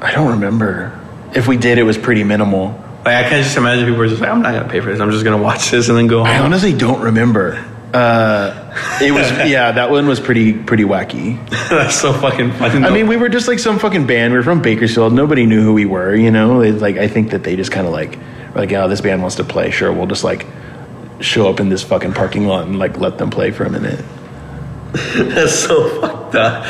[0.00, 0.98] I don't remember.
[1.34, 2.70] If we did, it was pretty minimal.
[3.04, 5.00] Like I can't just imagine people were just like, I'm not gonna pay for this.
[5.00, 7.64] I'm just gonna watch this and then go I honestly don't remember.
[7.92, 11.36] Uh, it was yeah, that one was pretty pretty wacky.
[11.68, 12.84] That's so fucking funny.
[12.84, 14.32] I mean, we were just like some fucking band.
[14.32, 15.12] We were from Bakersfield.
[15.12, 16.14] Nobody knew who we were.
[16.14, 18.16] You know, like I think that they just kind of like
[18.54, 19.70] were like, oh, this band wants to play.
[19.70, 20.46] Sure, we'll just like
[21.22, 24.04] show up in this fucking parking lot and like let them play for a minute.
[24.92, 26.66] that's so fucked up.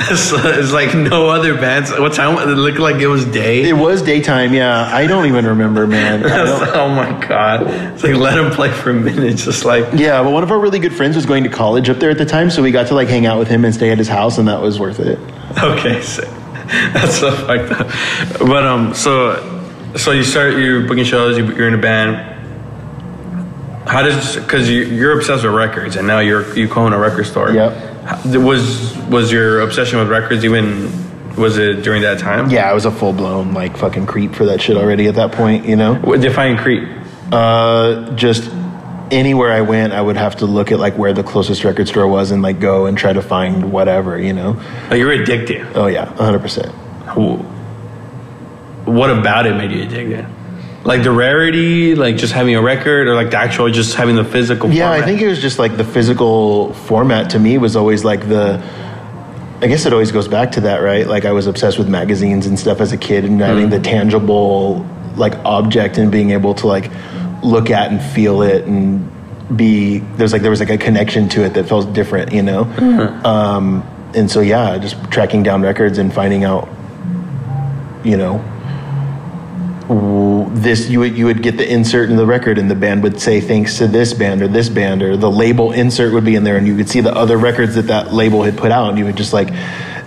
[0.00, 1.90] It's, it's like no other bands.
[1.90, 2.38] What time?
[2.48, 3.68] It looked like it was day.
[3.68, 4.54] It was daytime.
[4.54, 6.22] Yeah, I don't even remember, man.
[6.24, 7.66] Oh my god!
[7.66, 10.58] It's like let him play for a minute, just like Yeah, but one of our
[10.58, 12.86] really good friends was going to college up there at the time, so we got
[12.88, 15.00] to like hang out with him and stay at his house, and that was worth
[15.00, 15.18] it.
[15.62, 16.28] okay, sick.
[16.68, 17.88] That's so fucked up.
[18.38, 19.58] But um, so
[19.96, 21.36] so you start you booking shows.
[21.36, 22.37] You, you're in a band.
[23.88, 27.24] How does because you, you're obsessed with records, and now you're you co-own a record
[27.26, 27.50] store.
[27.50, 27.72] Yep.
[28.04, 30.92] How- Was was your obsession with records even
[31.36, 32.50] was it during that time?
[32.50, 35.32] Yeah, I was a full blown like fucking creep for that shit already at that
[35.32, 35.94] point, you know.
[35.94, 36.86] What- Define creep.
[37.32, 38.50] Uh, just
[39.10, 42.06] anywhere I went, I would have to look at like where the closest record store
[42.08, 44.60] was and like go and try to find whatever, you know.
[44.90, 45.66] Like you're addicted.
[45.74, 46.72] Oh yeah, hundred percent.
[47.14, 47.36] Who-
[48.84, 50.26] What about it made you addicted?
[50.84, 54.24] Like the rarity, like just having a record, or like the actual just having the
[54.24, 54.70] physical.
[54.70, 58.28] Yeah, I think it was just like the physical format to me was always like
[58.28, 58.62] the.
[59.60, 61.04] I guess it always goes back to that, right?
[61.04, 64.86] Like I was obsessed with magazines and stuff as a kid, and having the tangible
[65.16, 66.90] like object and being able to like
[67.42, 69.10] look at and feel it and
[69.56, 72.62] be there's like there was like a connection to it that felt different, you know.
[73.24, 73.82] Um,
[74.14, 76.68] and so yeah, just tracking down records and finding out,
[78.04, 78.38] you know,
[79.88, 83.18] this you would you would get the insert in the record and the band would
[83.20, 86.44] say thanks to this band or this band or the label insert would be in
[86.44, 88.98] there and you could see the other records that that label had put out and
[88.98, 89.48] you would just like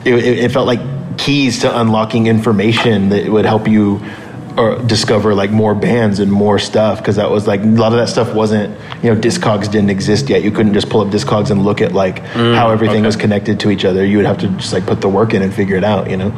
[0.05, 0.79] it, it, felt like
[1.17, 3.99] keys to unlocking information that would help you
[4.55, 7.97] or discover like more bands and more stuff because that was like a lot of
[7.97, 11.49] that stuff wasn't you know discogs didn't exist yet you couldn't just pull up discogs
[11.49, 13.05] and look at like mm, how everything okay.
[13.05, 15.41] was connected to each other you would have to just like put the work in
[15.41, 16.31] and figure it out you know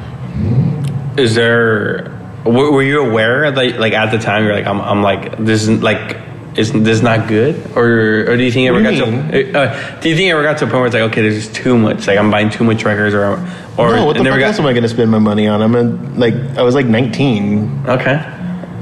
[1.17, 2.12] Is there?
[2.45, 5.63] Were, were you aware that like at the time you're like I'm I'm like this
[5.67, 6.17] is like
[6.57, 9.99] is this not good or or do you think you ever got you to uh,
[10.01, 11.77] do you think ever got to a point where it's like okay there's is too
[11.77, 13.39] much like I'm buying too much records or
[13.77, 15.19] or no, what the it never fuck got else am I going to spend my
[15.19, 15.63] money on?
[15.63, 15.83] I'm a,
[16.15, 17.85] like, I was like 19.
[17.87, 18.17] okay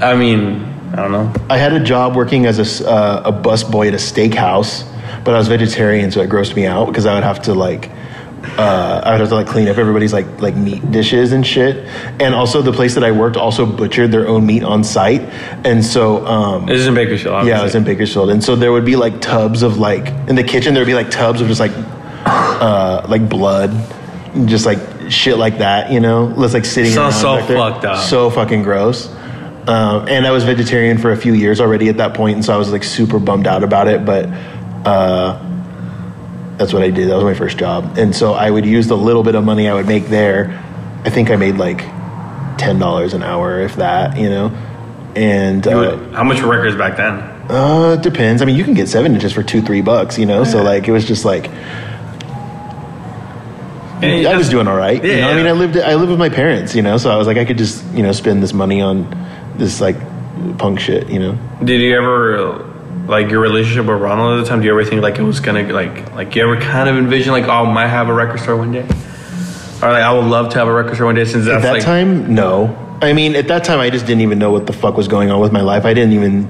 [0.01, 3.63] I mean I don't know I had a job working as a, uh, a bus
[3.63, 4.85] boy at a steakhouse,
[5.23, 7.89] but I was vegetarian, so it grossed me out because I would have to like,
[8.43, 11.85] uh, I would have to like clean up everybody's like like meat dishes and shit.
[12.19, 15.21] And also, the place that I worked also butchered their own meat on site,
[15.65, 18.71] and so um, this is in Bakersfield yeah, I was in Bakersfield, and so there
[18.71, 20.73] would be like tubs of like in the kitchen.
[20.73, 21.71] There would be like tubs of just like
[22.25, 23.71] uh, like blood,
[24.33, 24.79] and just like
[25.09, 25.91] shit like that.
[25.91, 26.91] You know, it's like sitting.
[26.91, 27.57] So there.
[27.57, 27.99] fucked up.
[28.07, 29.07] So fucking gross.
[29.67, 32.53] Um, and I was vegetarian for a few years already at that point, and so
[32.53, 34.03] I was like super bummed out about it.
[34.03, 34.25] But
[34.85, 35.39] uh,
[36.61, 37.09] that's what I did.
[37.09, 39.67] That was my first job, and so I would use the little bit of money
[39.67, 40.63] I would make there.
[41.03, 41.79] I think I made like
[42.57, 44.15] ten dollars an hour, if that.
[44.17, 44.47] You know.
[45.15, 47.15] And You uh, how much were records back then?
[47.51, 48.41] uh, it depends.
[48.41, 50.43] I mean, you can get seven inches for two, three bucks, you know.
[50.45, 51.49] So like, it was just like
[54.03, 55.03] And I was doing all right.
[55.03, 56.97] you Yeah, know, I mean, I lived I lived with my parents, you know.
[56.97, 59.05] So I was like, I could just you know spend this money on
[59.57, 59.97] this like
[60.57, 61.37] punk shit, you know.
[61.63, 62.70] Did you ever
[63.11, 64.61] like your relationship with Ronald at the time?
[64.61, 67.31] Do you ever think like it was gonna like like you ever kind of envision
[67.33, 70.51] like oh I might have a record store one day, or like I would love
[70.53, 72.77] to have a record store one day since At that like time, no.
[73.01, 75.31] I mean, at that time, I just didn't even know what the fuck was going
[75.31, 75.85] on with my life.
[75.85, 76.49] I didn't even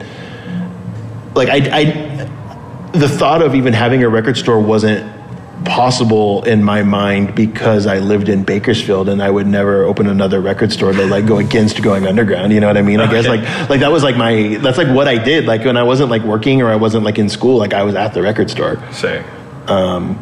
[1.34, 5.20] like I, I the thought of even having a record store wasn't
[5.66, 10.41] possible in my mind because I lived in Bakersfield and I would never open another
[10.41, 12.51] record store to like go against going underground.
[12.51, 12.99] You know what I mean?
[12.99, 15.45] I guess like like that was like my that's like what I did.
[15.45, 17.95] Like when I wasn't like working or I wasn't like in school, like I was
[17.95, 18.82] at the record store.
[18.91, 19.24] say
[19.68, 20.18] Um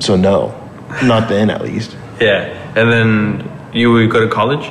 [0.00, 0.54] So no,
[1.02, 1.96] not then at least.
[2.20, 4.70] yeah, and then you would go to college.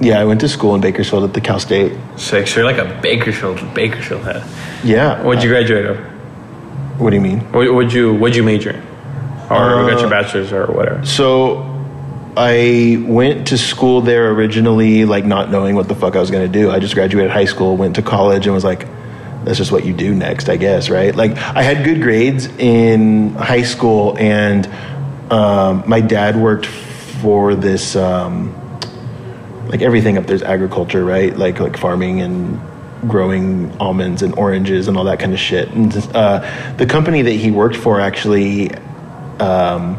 [0.00, 1.92] Yeah, I went to school in Bakersfield at the Cal State.
[2.16, 2.48] Sick.
[2.48, 4.42] So you're like a Bakersfield Bakersfield head.
[4.82, 5.22] Yeah.
[5.22, 6.11] What'd you graduate of?
[6.98, 7.40] What do you mean?
[7.52, 8.82] What would you what'd you major in?
[9.50, 11.04] Or got your Uh, bachelor's or whatever?
[11.04, 11.68] So
[12.36, 16.50] I went to school there originally, like not knowing what the fuck I was going
[16.50, 16.70] to do.
[16.70, 18.86] I just graduated high school, went to college, and was like,
[19.44, 21.14] that's just what you do next, I guess, right?
[21.14, 24.66] Like I had good grades in high school, and
[25.30, 28.54] um, my dad worked for this, um,
[29.68, 31.36] like everything up there's agriculture, right?
[31.36, 32.60] Like like farming and
[33.06, 35.68] growing almonds and oranges and all that kind of shit.
[35.70, 38.70] And uh, the company that he worked for actually
[39.40, 39.96] um,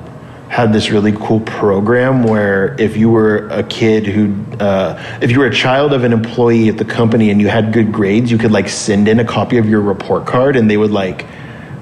[0.49, 5.39] had this really cool program where if you were a kid who, uh, if you
[5.39, 8.37] were a child of an employee at the company and you had good grades, you
[8.37, 11.25] could like send in a copy of your report card and they would like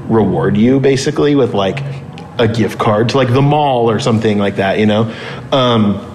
[0.08, 1.84] reward you basically with like
[2.40, 5.14] a gift card to like the mall or something like that, you know?
[5.52, 6.11] Um,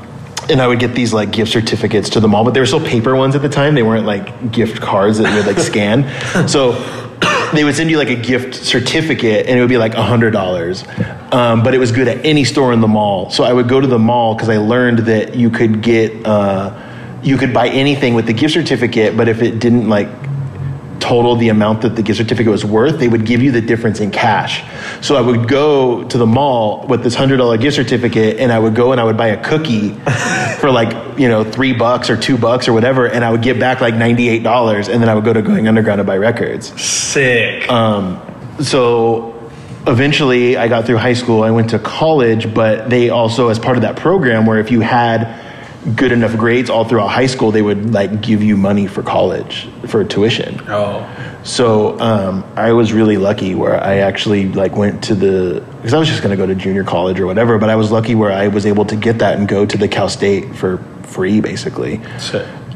[0.51, 2.85] and I would get these like gift certificates to the mall, but they were still
[2.85, 3.75] paper ones at the time.
[3.75, 6.05] They weren't like gift cards that you would like scan.
[6.49, 6.73] So
[7.55, 10.33] they would send you like a gift certificate and it would be like a hundred
[10.33, 10.85] dollars.
[11.33, 13.31] Um, but it was good at any store in the mall.
[13.31, 16.75] So I would go to the mall because I learned that you could get, uh,
[17.23, 20.09] you could buy anything with the gift certificate, but if it didn't like
[21.07, 24.01] total the amount that the gift certificate was worth, they would give you the difference
[24.01, 24.65] in cash.
[25.07, 28.59] So I would go to the mall with this hundred dollar gift certificate, and I
[28.59, 29.91] would go and I would buy a cookie
[30.61, 33.61] for like you know three bucks or two bucks or whatever, and I would get
[33.61, 36.17] back like ninety eight dollars, and then I would go to Going Underground to buy
[36.17, 36.69] records.
[36.81, 37.71] Sick.
[37.71, 38.21] Um,
[38.61, 39.33] so
[39.87, 41.45] eventually, I got through high school.
[41.45, 44.81] I went to college, but they also, as part of that program, where if you
[44.81, 45.46] had
[45.95, 49.69] good enough grades all throughout high school, they would like give you money for college
[49.89, 50.61] for tuition.
[50.69, 51.07] oh.
[51.45, 55.99] So um, I was really lucky where I actually like went to the because I
[55.99, 58.33] was just going to go to junior college or whatever, but I was lucky where
[58.33, 62.01] I was able to get that and go to the Cal State for free, basically.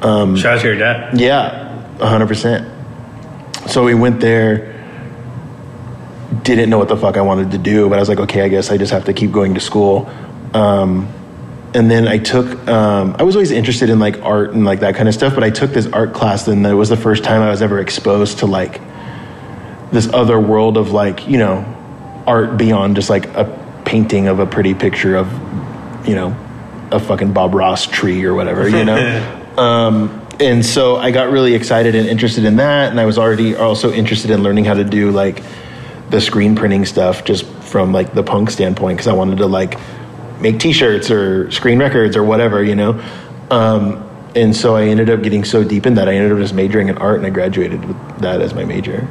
[0.03, 1.19] Um, Shout out to your dad.
[1.19, 2.69] Yeah, hundred percent.
[3.69, 4.77] So we went there.
[6.45, 8.49] Didn't know what the fuck I wanted to do, but I was like, okay, I
[8.49, 10.09] guess I just have to keep going to school.
[10.55, 11.13] Um,
[11.75, 12.47] and then I took.
[12.69, 15.45] Um, I was always interested in like art and like that kind of stuff, but
[15.45, 18.41] I took this art class, and it was the first time I was ever exposed
[18.41, 18.81] to like
[19.93, 24.47] this other world of like you know art beyond just like a painting of a
[24.47, 25.29] pretty picture of
[26.09, 26.37] you know
[26.91, 29.53] a fucking Bob Ross tree or whatever, you know.
[29.57, 33.55] um, and so I got really excited and interested in that, and I was already
[33.55, 35.43] also interested in learning how to do like
[36.09, 39.79] the screen printing stuff just from like the punk standpoint because I wanted to like
[40.41, 43.03] make T-shirts or screen records or whatever, you know.
[43.51, 46.55] Um, and so I ended up getting so deep in that I ended up just
[46.55, 49.09] majoring in art, and I graduated with that as my major.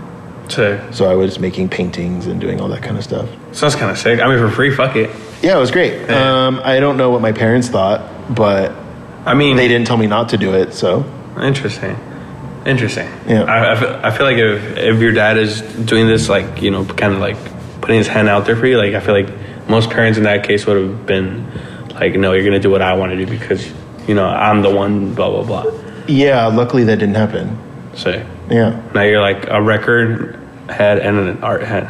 [0.47, 0.81] Sick.
[0.93, 3.29] So I was making paintings and doing all that kind of stuff.
[3.51, 4.19] Sounds kind of sick.
[4.19, 5.09] I mean, for free, fuck it.
[5.43, 6.01] Yeah, it was great.
[6.01, 6.47] Yeah.
[6.47, 8.71] Um, I don't know what my parents thought, but
[9.25, 10.73] I mean, they didn't tell me not to do it.
[10.73, 11.05] So
[11.41, 11.95] Interesting.
[12.65, 13.07] Interesting.
[13.27, 13.43] Yeah.
[13.43, 16.71] I, I, feel, I feel like if, if your dad is doing this, like, you
[16.71, 17.37] know, kind of like
[17.81, 19.29] putting his hand out there for you, like, I feel like
[19.69, 21.45] most parents in that case would have been
[21.93, 23.71] like, no, you're going to do what I want to do because,
[24.07, 26.05] you know, I'm the one, blah, blah, blah.
[26.07, 27.57] yeah, luckily that didn't happen.
[27.95, 30.39] So Yeah, now you're like a record
[30.69, 31.85] head and an art head.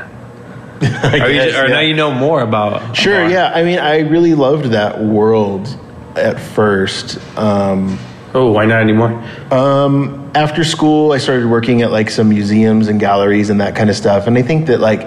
[0.82, 1.68] I Or, you, or yeah.
[1.68, 2.96] now you know more about.
[2.96, 3.32] Sure, art.
[3.32, 3.52] yeah.
[3.54, 5.68] I mean, I really loved that world
[6.16, 7.18] at first.
[7.38, 8.00] Um,
[8.34, 9.12] Oh, why not anymore?
[9.52, 13.90] um, after school, I started working at like some museums and galleries and that kind
[13.90, 14.28] of stuff.
[14.28, 15.02] And I think that like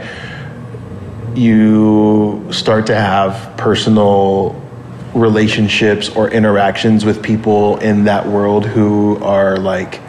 [1.36, 4.60] you start to have personal
[5.14, 10.00] relationships or interactions with people in that world who are like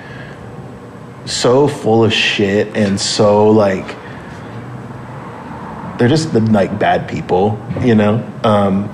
[1.26, 3.96] so full of shit and so like
[5.98, 8.30] they're just like bad people, you know.
[8.44, 8.94] Um,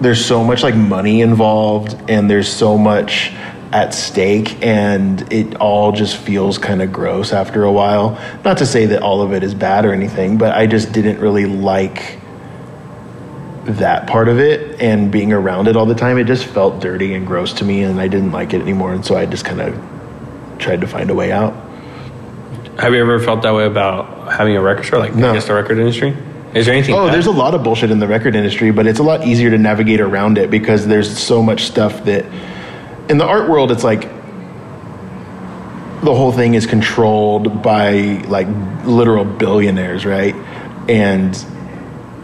[0.00, 3.32] there's so much like money involved, and there's so much
[3.74, 8.16] at stake, and it all just feels kind of gross after a while.
[8.44, 11.18] Not to say that all of it is bad or anything, but I just didn't
[11.18, 12.20] really like
[13.64, 16.18] that part of it and being around it all the time.
[16.18, 18.94] It just felt dirty and gross to me, and I didn't like it anymore.
[18.94, 19.76] And so I just kind of
[20.60, 21.52] tried to find a way out.
[22.78, 25.32] Have you ever felt that way about having a record store, like No.
[25.34, 26.16] Guess the record industry?
[26.54, 26.94] Is there anything?
[26.94, 27.14] Oh, bad?
[27.14, 29.58] there's a lot of bullshit in the record industry, but it's a lot easier to
[29.58, 32.24] navigate around it because there's so much stuff that
[33.08, 34.02] in the art world it's like
[36.02, 38.46] the whole thing is controlled by like
[38.84, 40.34] literal billionaires, right?
[40.88, 41.34] And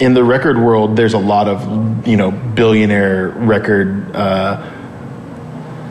[0.01, 4.77] in the record world there's a lot of, you know, billionaire record uh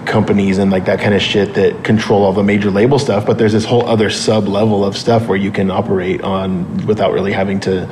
[0.06, 3.38] companies and like that kind of shit that control all the major label stuff but
[3.38, 7.32] there's this whole other sub level of stuff where you can operate on without really
[7.32, 7.86] having to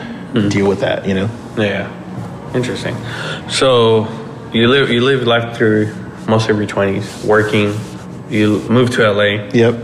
[0.50, 1.88] deal with that you know Yeah,
[2.56, 2.96] interesting.
[3.50, 4.08] So
[4.52, 5.94] you live you live life through
[6.28, 7.74] most of your twenties working.
[8.30, 9.48] You moved to LA.
[9.54, 9.76] yep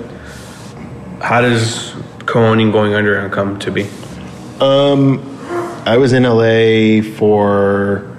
[1.21, 1.93] How does
[2.25, 3.87] co-owning going underground come to be?
[4.59, 5.29] Um,
[5.85, 8.15] i was in la for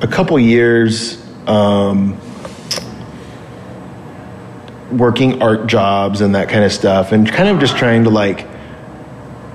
[0.00, 2.16] a couple years um,
[4.92, 8.46] working art jobs and that kind of stuff and kind of just trying to like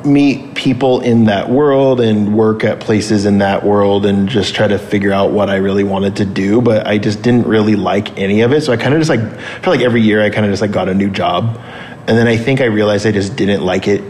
[0.07, 4.67] meet people in that world and work at places in that world and just try
[4.67, 6.61] to figure out what I really wanted to do.
[6.61, 8.61] But I just didn't really like any of it.
[8.61, 10.61] So I kind of just like, I feel like every year I kind of just
[10.61, 11.59] like got a new job.
[12.07, 14.03] And then I think I realized I just didn't like it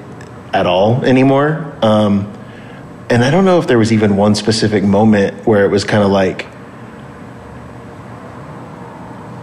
[0.53, 1.75] at all anymore.
[1.81, 2.33] Um,
[3.09, 6.03] and I don't know if there was even one specific moment where it was kind
[6.03, 6.45] of like,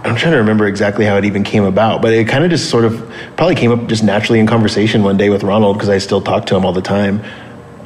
[0.04, 2.68] I'm trying to remember exactly how it even came about, but it kind of just
[2.68, 5.96] sort of probably came up just naturally in conversation one day with Ronald because I
[5.98, 7.22] still talk to him all the time.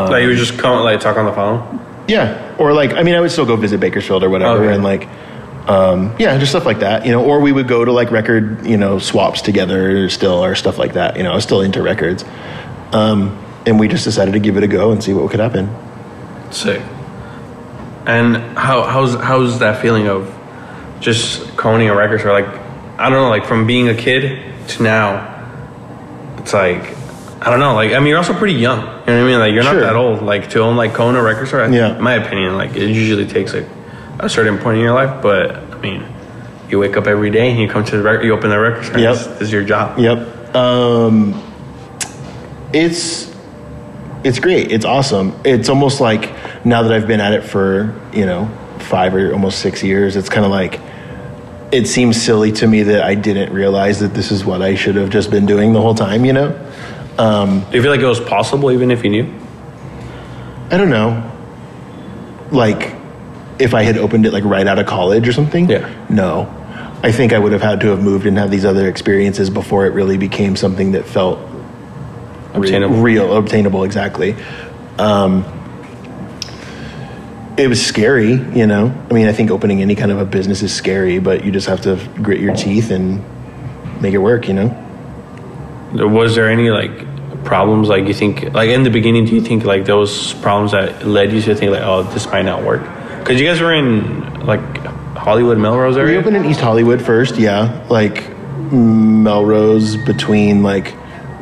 [0.00, 1.84] Um, like you would just come like talk on the phone.
[2.08, 4.74] Yeah, or like I mean, I would still go visit Bakersfield or whatever, Okay.
[4.74, 5.08] and like,
[5.68, 7.24] um, yeah, just stuff like that, you know.
[7.24, 10.94] Or we would go to like record, you know, swaps together still, or stuff like
[10.94, 11.16] that.
[11.16, 12.24] You know, I was still into records,
[12.92, 15.68] um, and we just decided to give it a go and see what could happen.
[16.50, 16.82] Sick.
[18.06, 20.34] And how how's how's that feeling of
[21.01, 22.32] just owning a record store?
[22.32, 22.49] Like
[22.99, 25.34] I don't know, like from being a kid to now,
[26.38, 26.96] it's like
[27.40, 27.74] I don't know.
[27.74, 28.78] Like I mean, you're also pretty young.
[28.80, 29.38] You know what I mean?
[29.38, 29.74] Like you're Sure.
[29.74, 30.22] not that old.
[30.22, 31.62] Like to own like own a record store.
[31.62, 31.96] I- Yeah.
[31.96, 33.66] In my opinion, like it usually takes like
[34.18, 35.22] a certain point in your life.
[35.22, 36.05] But I mean,
[36.68, 38.24] you wake up every day and you come to the record.
[38.24, 38.99] You open the record store.
[38.99, 39.14] Yep.
[39.14, 39.99] This, this is your job.
[39.99, 40.55] Yep.
[40.57, 41.40] Um,
[42.72, 43.32] it's
[44.24, 44.72] it's great.
[44.72, 45.38] It's awesome.
[45.44, 46.32] It's almost like
[46.64, 50.28] now that I've been at it for you know five or almost six years, it's
[50.28, 50.80] kind of like
[51.70, 54.96] it seems silly to me that I didn't realize that this is what I should
[54.96, 56.24] have just been doing the whole time.
[56.24, 56.70] You know.
[57.18, 59.34] Um, Do you feel like it was possible even if you knew?
[60.70, 61.30] I don't know.
[62.50, 62.94] Like,
[63.58, 65.68] if I had opened it like right out of college or something.
[65.68, 65.92] Yeah.
[66.08, 66.46] No,
[67.02, 69.86] I think I would have had to have moved and had these other experiences before
[69.86, 71.40] it really became something that felt
[72.54, 73.84] re- real, obtainable.
[73.84, 74.36] Exactly.
[74.98, 75.44] Um,
[77.59, 78.92] it was scary, you know.
[79.11, 81.66] I mean, I think opening any kind of a business is scary, but you just
[81.66, 83.22] have to grit your teeth and
[84.00, 84.68] make it work, you know.
[85.92, 87.06] was there any like
[87.44, 91.06] problems like you think like in the beginning do you think like those problems that
[91.06, 92.82] led you to think like oh this might not work
[93.20, 94.61] because you guys were in like
[95.16, 98.24] hollywood melrose area We opened in East Hollywood first, yeah, like
[98.72, 100.94] Melrose between like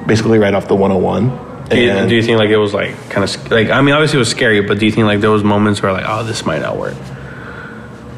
[0.06, 1.45] basically right off the 101.
[1.68, 3.94] Do you, And- do you think like it was like kind of like i mean
[3.94, 6.22] obviously it was scary but do you think like there was moments where like oh
[6.24, 6.94] this might not work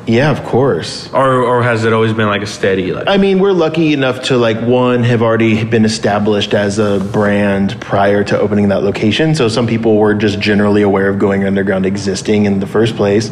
[0.07, 1.13] yeah, of course.
[1.13, 4.23] or or has it always been like a steady like I mean, we're lucky enough
[4.29, 9.35] to like one have already been established as a brand prior to opening that location.
[9.35, 13.31] So some people were just generally aware of going underground existing in the first place,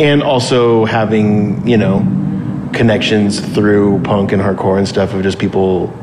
[0.00, 2.00] and also having you know
[2.74, 5.96] connections through punk and hardcore and stuff of just people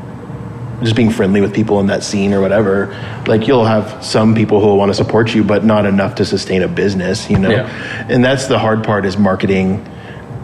[0.82, 2.88] just being friendly with people in that scene or whatever.
[3.26, 6.24] Like you'll have some people who will want to support you, but not enough to
[6.24, 7.50] sustain a business, you know.
[7.50, 8.06] Yeah.
[8.08, 9.86] And that's the hard part is marketing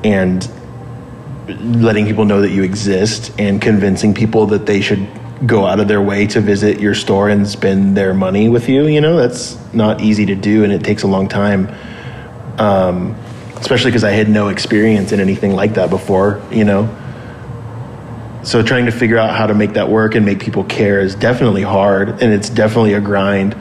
[0.05, 0.49] and
[1.47, 5.07] letting people know that you exist and convincing people that they should
[5.47, 8.87] go out of their way to visit your store and spend their money with you.
[8.87, 11.74] You know, that's not easy to do and it takes a long time.
[12.59, 13.16] Um,
[13.57, 16.85] especially because I had no experience in anything like that before, you know.
[18.43, 21.14] So trying to figure out how to make that work and make people care is
[21.14, 23.55] definitely hard and it's definitely a grind.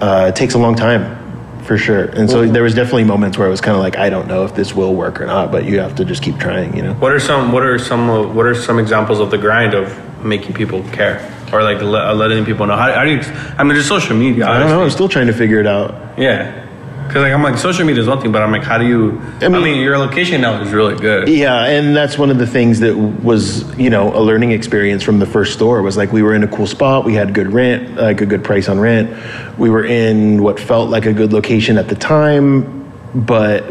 [0.00, 1.18] Uh, it takes a long time
[1.62, 2.04] for sure.
[2.06, 4.44] And so there was definitely moments where I was kind of like, I don't know
[4.44, 6.94] if this will work or not, but you have to just keep trying, you know?
[6.94, 9.96] what are some what are some of- what are some examples of the grind of
[10.24, 11.20] making people care
[11.52, 13.20] or like uh, letting people know how, how do you
[13.58, 14.82] i mean there's social media I don't know.
[14.82, 15.94] I'm still trying to figure it out.
[16.18, 16.66] Yeah.
[17.12, 19.20] Because like I'm like social media is one thing, but I'm like, how do you?
[19.42, 21.28] I mean, mean- your location now is really good.
[21.28, 25.18] Yeah, and that's one of the things that was, you know, a learning experience from
[25.18, 27.96] the first store was like we were in a cool spot, we had good rent,
[27.96, 29.14] like a good price on rent.
[29.58, 33.62] We were in what felt like a good location at the time, but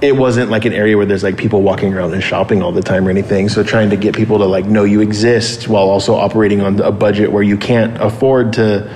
[0.00, 2.80] it wasn't like an area where there's like people walking around and shopping all the
[2.80, 3.50] time or anything.
[3.50, 6.92] So trying to get people to like know you exist while also operating on a
[6.92, 8.90] budget where you can't afford to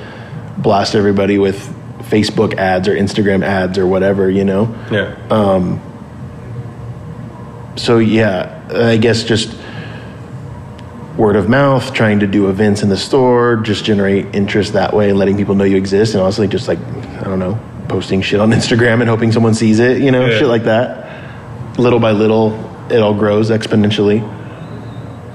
[0.57, 1.74] blast everybody with
[2.09, 5.15] Facebook ads or Instagram ads or whatever, you know Yeah.
[5.31, 5.81] Um,
[7.77, 9.55] so yeah, I guess just
[11.17, 15.13] word of mouth, trying to do events in the store, just generate interest that way,
[15.13, 18.51] letting people know you exist, and honestly, just like I don't know, posting shit on
[18.59, 20.39] Instagram and hoping someone sees it, you know, Yeah.
[20.39, 21.79] shit like that.
[21.79, 22.53] Little by little,
[22.91, 24.21] it all grows exponentially.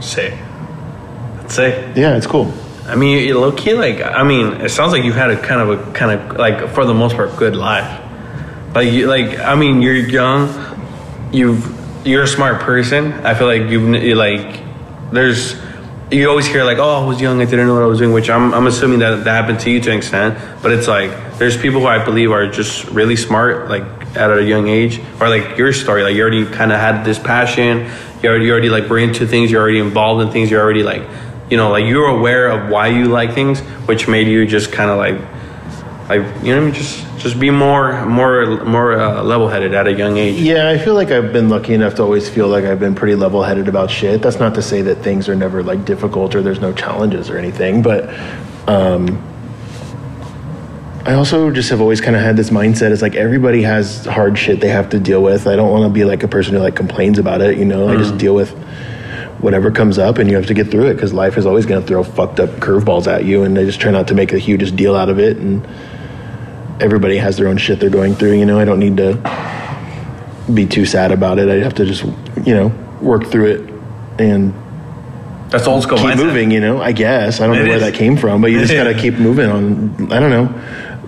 [0.01, 0.37] Say.
[1.37, 1.91] Let's say.
[1.95, 2.53] Yeah, it's cool.
[2.89, 5.61] I mean, you low key, like, I mean, it sounds like you've had a kind
[5.61, 8.01] of a kind of like for the most part good life.
[8.73, 10.49] Like, you, like, I mean, you're young,
[11.31, 13.13] you've you're a smart person.
[13.25, 14.63] I feel like you've you like
[15.11, 15.55] there's
[16.11, 18.11] you always hear like, oh, I was young, I didn't know what I was doing,
[18.13, 20.39] which I'm I'm assuming that that happened to you to an extent.
[20.61, 23.83] But it's like there's people who I believe are just really smart, like
[24.15, 27.19] at a young age, or like your story, like you already kind of had this
[27.19, 27.91] passion,
[28.23, 30.83] you already you already like were into things, you're already involved in things, you're already
[30.83, 31.03] like
[31.49, 34.89] you know, like you're aware of why you like things, which made you just kind
[34.89, 35.19] of like,
[36.09, 39.87] like you know, I mean, just just be more more more uh, level headed at
[39.87, 40.39] a young age.
[40.39, 43.15] Yeah, I feel like I've been lucky enough to always feel like I've been pretty
[43.15, 44.21] level headed about shit.
[44.21, 47.37] That's not to say that things are never like difficult or there's no challenges or
[47.37, 48.09] anything, but
[48.67, 49.23] um,
[51.05, 52.91] I also just have always kind of had this mindset.
[52.91, 55.47] It's like everybody has hard shit they have to deal with.
[55.47, 57.57] I don't want to be like a person who like complains about it.
[57.57, 58.55] You know, I just deal with
[59.39, 61.81] whatever comes up, and you have to get through it because life is always going
[61.81, 64.39] to throw fucked up curveballs at you, and I just try not to make the
[64.39, 65.37] hugest deal out of it.
[65.37, 65.65] And
[66.81, 68.33] everybody has their own shit they're going through.
[68.39, 69.15] You know, I don't need to
[70.53, 71.47] be too sad about it.
[71.49, 72.03] I have to just
[72.45, 72.67] you know
[73.01, 73.69] work through it
[74.19, 74.53] and
[75.51, 76.17] That's old school keep mindset.
[76.25, 76.51] moving.
[76.51, 77.81] You know, I guess I don't It know where is.
[77.83, 80.11] that came from, but you just gotta keep moving on.
[80.11, 80.47] I don't know.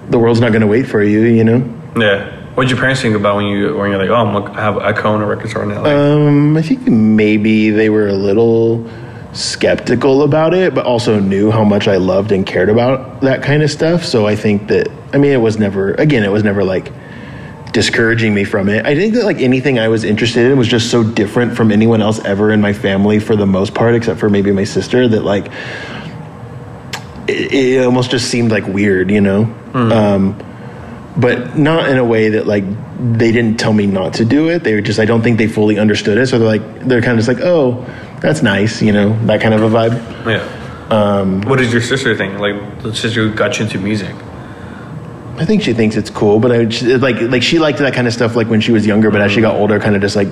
[0.10, 1.22] The world's not going to wait for you.
[1.22, 1.78] You know.
[1.98, 2.38] Yeah.
[2.56, 4.78] What did your parents think about when you when you're like, oh, I'm, I have
[4.78, 5.82] I co-own a record store now?
[5.84, 8.86] Like, Um, I think maybe they were a little
[9.34, 13.64] skeptical about it, but also knew how much I loved and cared about that kind
[13.64, 14.04] of stuff.
[14.04, 16.92] So I think that I mean, it was never again, it was never like
[17.72, 18.86] discouraging me from it.
[18.86, 22.02] I think that like anything I was interested in was just so different from anyone
[22.02, 25.08] else ever in my family for the most part, except for maybe my sister.
[25.08, 25.46] That like
[27.30, 29.44] it, it almost just seemed like weird, you know.
[29.74, 30.36] Um,
[31.18, 32.64] but not in a way that like
[33.18, 34.64] they didn't tell me not to do it.
[34.64, 36.28] They were just I don't think they fully understood it.
[36.28, 37.86] So they're like they're kind of just like oh
[38.22, 40.26] that's nice, you know that kind of a vibe.
[40.26, 40.58] yeah.
[40.90, 42.38] Um, What did your sister think?
[42.40, 44.14] Like, the sister who got you into music.
[45.38, 48.08] I think she thinks it's cool, but I she- like like she liked that kind
[48.08, 49.10] of stuff like when she was younger.
[49.10, 50.28] But as she got older, kind of just like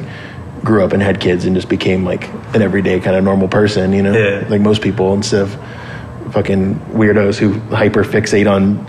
[0.63, 3.93] grew up and had kids and just became like an everyday kind of normal person,
[3.93, 4.45] you know, Yeah.
[4.49, 5.57] like most people instead of
[6.33, 8.85] fucking weirdos who hyper fixate on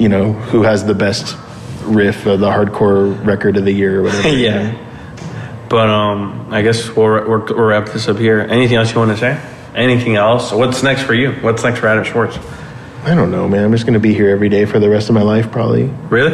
[0.00, 1.36] you know who has the best
[1.84, 4.28] riff of the hardcore record of the year or whatever.
[4.28, 4.60] you know?
[4.62, 4.86] yeah.
[5.68, 8.40] But um, I guess we'll, we'll, we'll wrap this up here.
[8.40, 9.40] Anything else you want to say?
[9.74, 10.50] Anything else?
[10.52, 11.30] What's next for you?
[11.42, 12.36] What's next for Adam Schwartz?
[13.04, 13.64] I don't know, man.
[13.64, 15.84] I'm just gonna be here every day for the rest of my life, probably.
[16.10, 16.30] Really?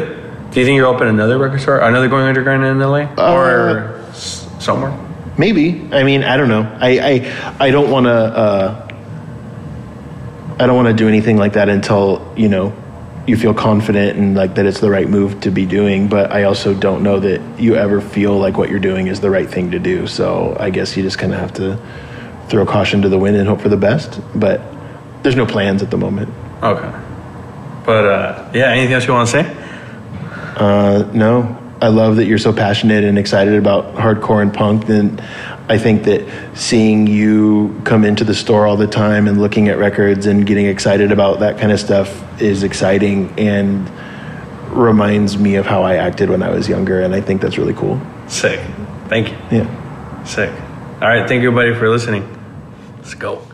[0.50, 1.78] Do you think you'll open another record store?
[1.80, 3.12] Another going underground in LA?
[3.18, 4.96] or s- somewhere?
[5.36, 5.86] Maybe.
[5.92, 6.62] I mean, I don't know.
[6.80, 8.10] I I, I don't want to.
[8.12, 8.82] Uh,
[10.58, 12.72] I don't want to do anything like that until you know
[13.26, 16.08] you feel confident and like that it's the right move to be doing.
[16.08, 19.30] But I also don't know that you ever feel like what you're doing is the
[19.30, 20.06] right thing to do.
[20.06, 21.78] So I guess you just kind of have to
[22.48, 24.20] throw caution to the wind and hope for the best.
[24.34, 24.60] But
[25.22, 26.32] there's no plans at the moment.
[26.62, 27.02] Okay.
[27.84, 29.56] But uh, yeah, anything else you want to say?
[30.56, 34.88] Uh, no, I love that you're so passionate and excited about hardcore and punk.
[34.88, 35.20] And
[35.68, 39.78] I think that seeing you come into the store all the time and looking at
[39.78, 43.90] records and getting excited about that kind of stuff is exciting and
[44.70, 47.00] reminds me of how I acted when I was younger.
[47.00, 48.00] And I think that's really cool.
[48.28, 48.60] Sick.
[49.08, 49.58] Thank you.
[49.58, 50.24] Yeah.
[50.24, 50.50] Sick.
[50.50, 51.28] All right.
[51.28, 52.28] Thank you, everybody, for listening.
[52.98, 53.45] Let's go.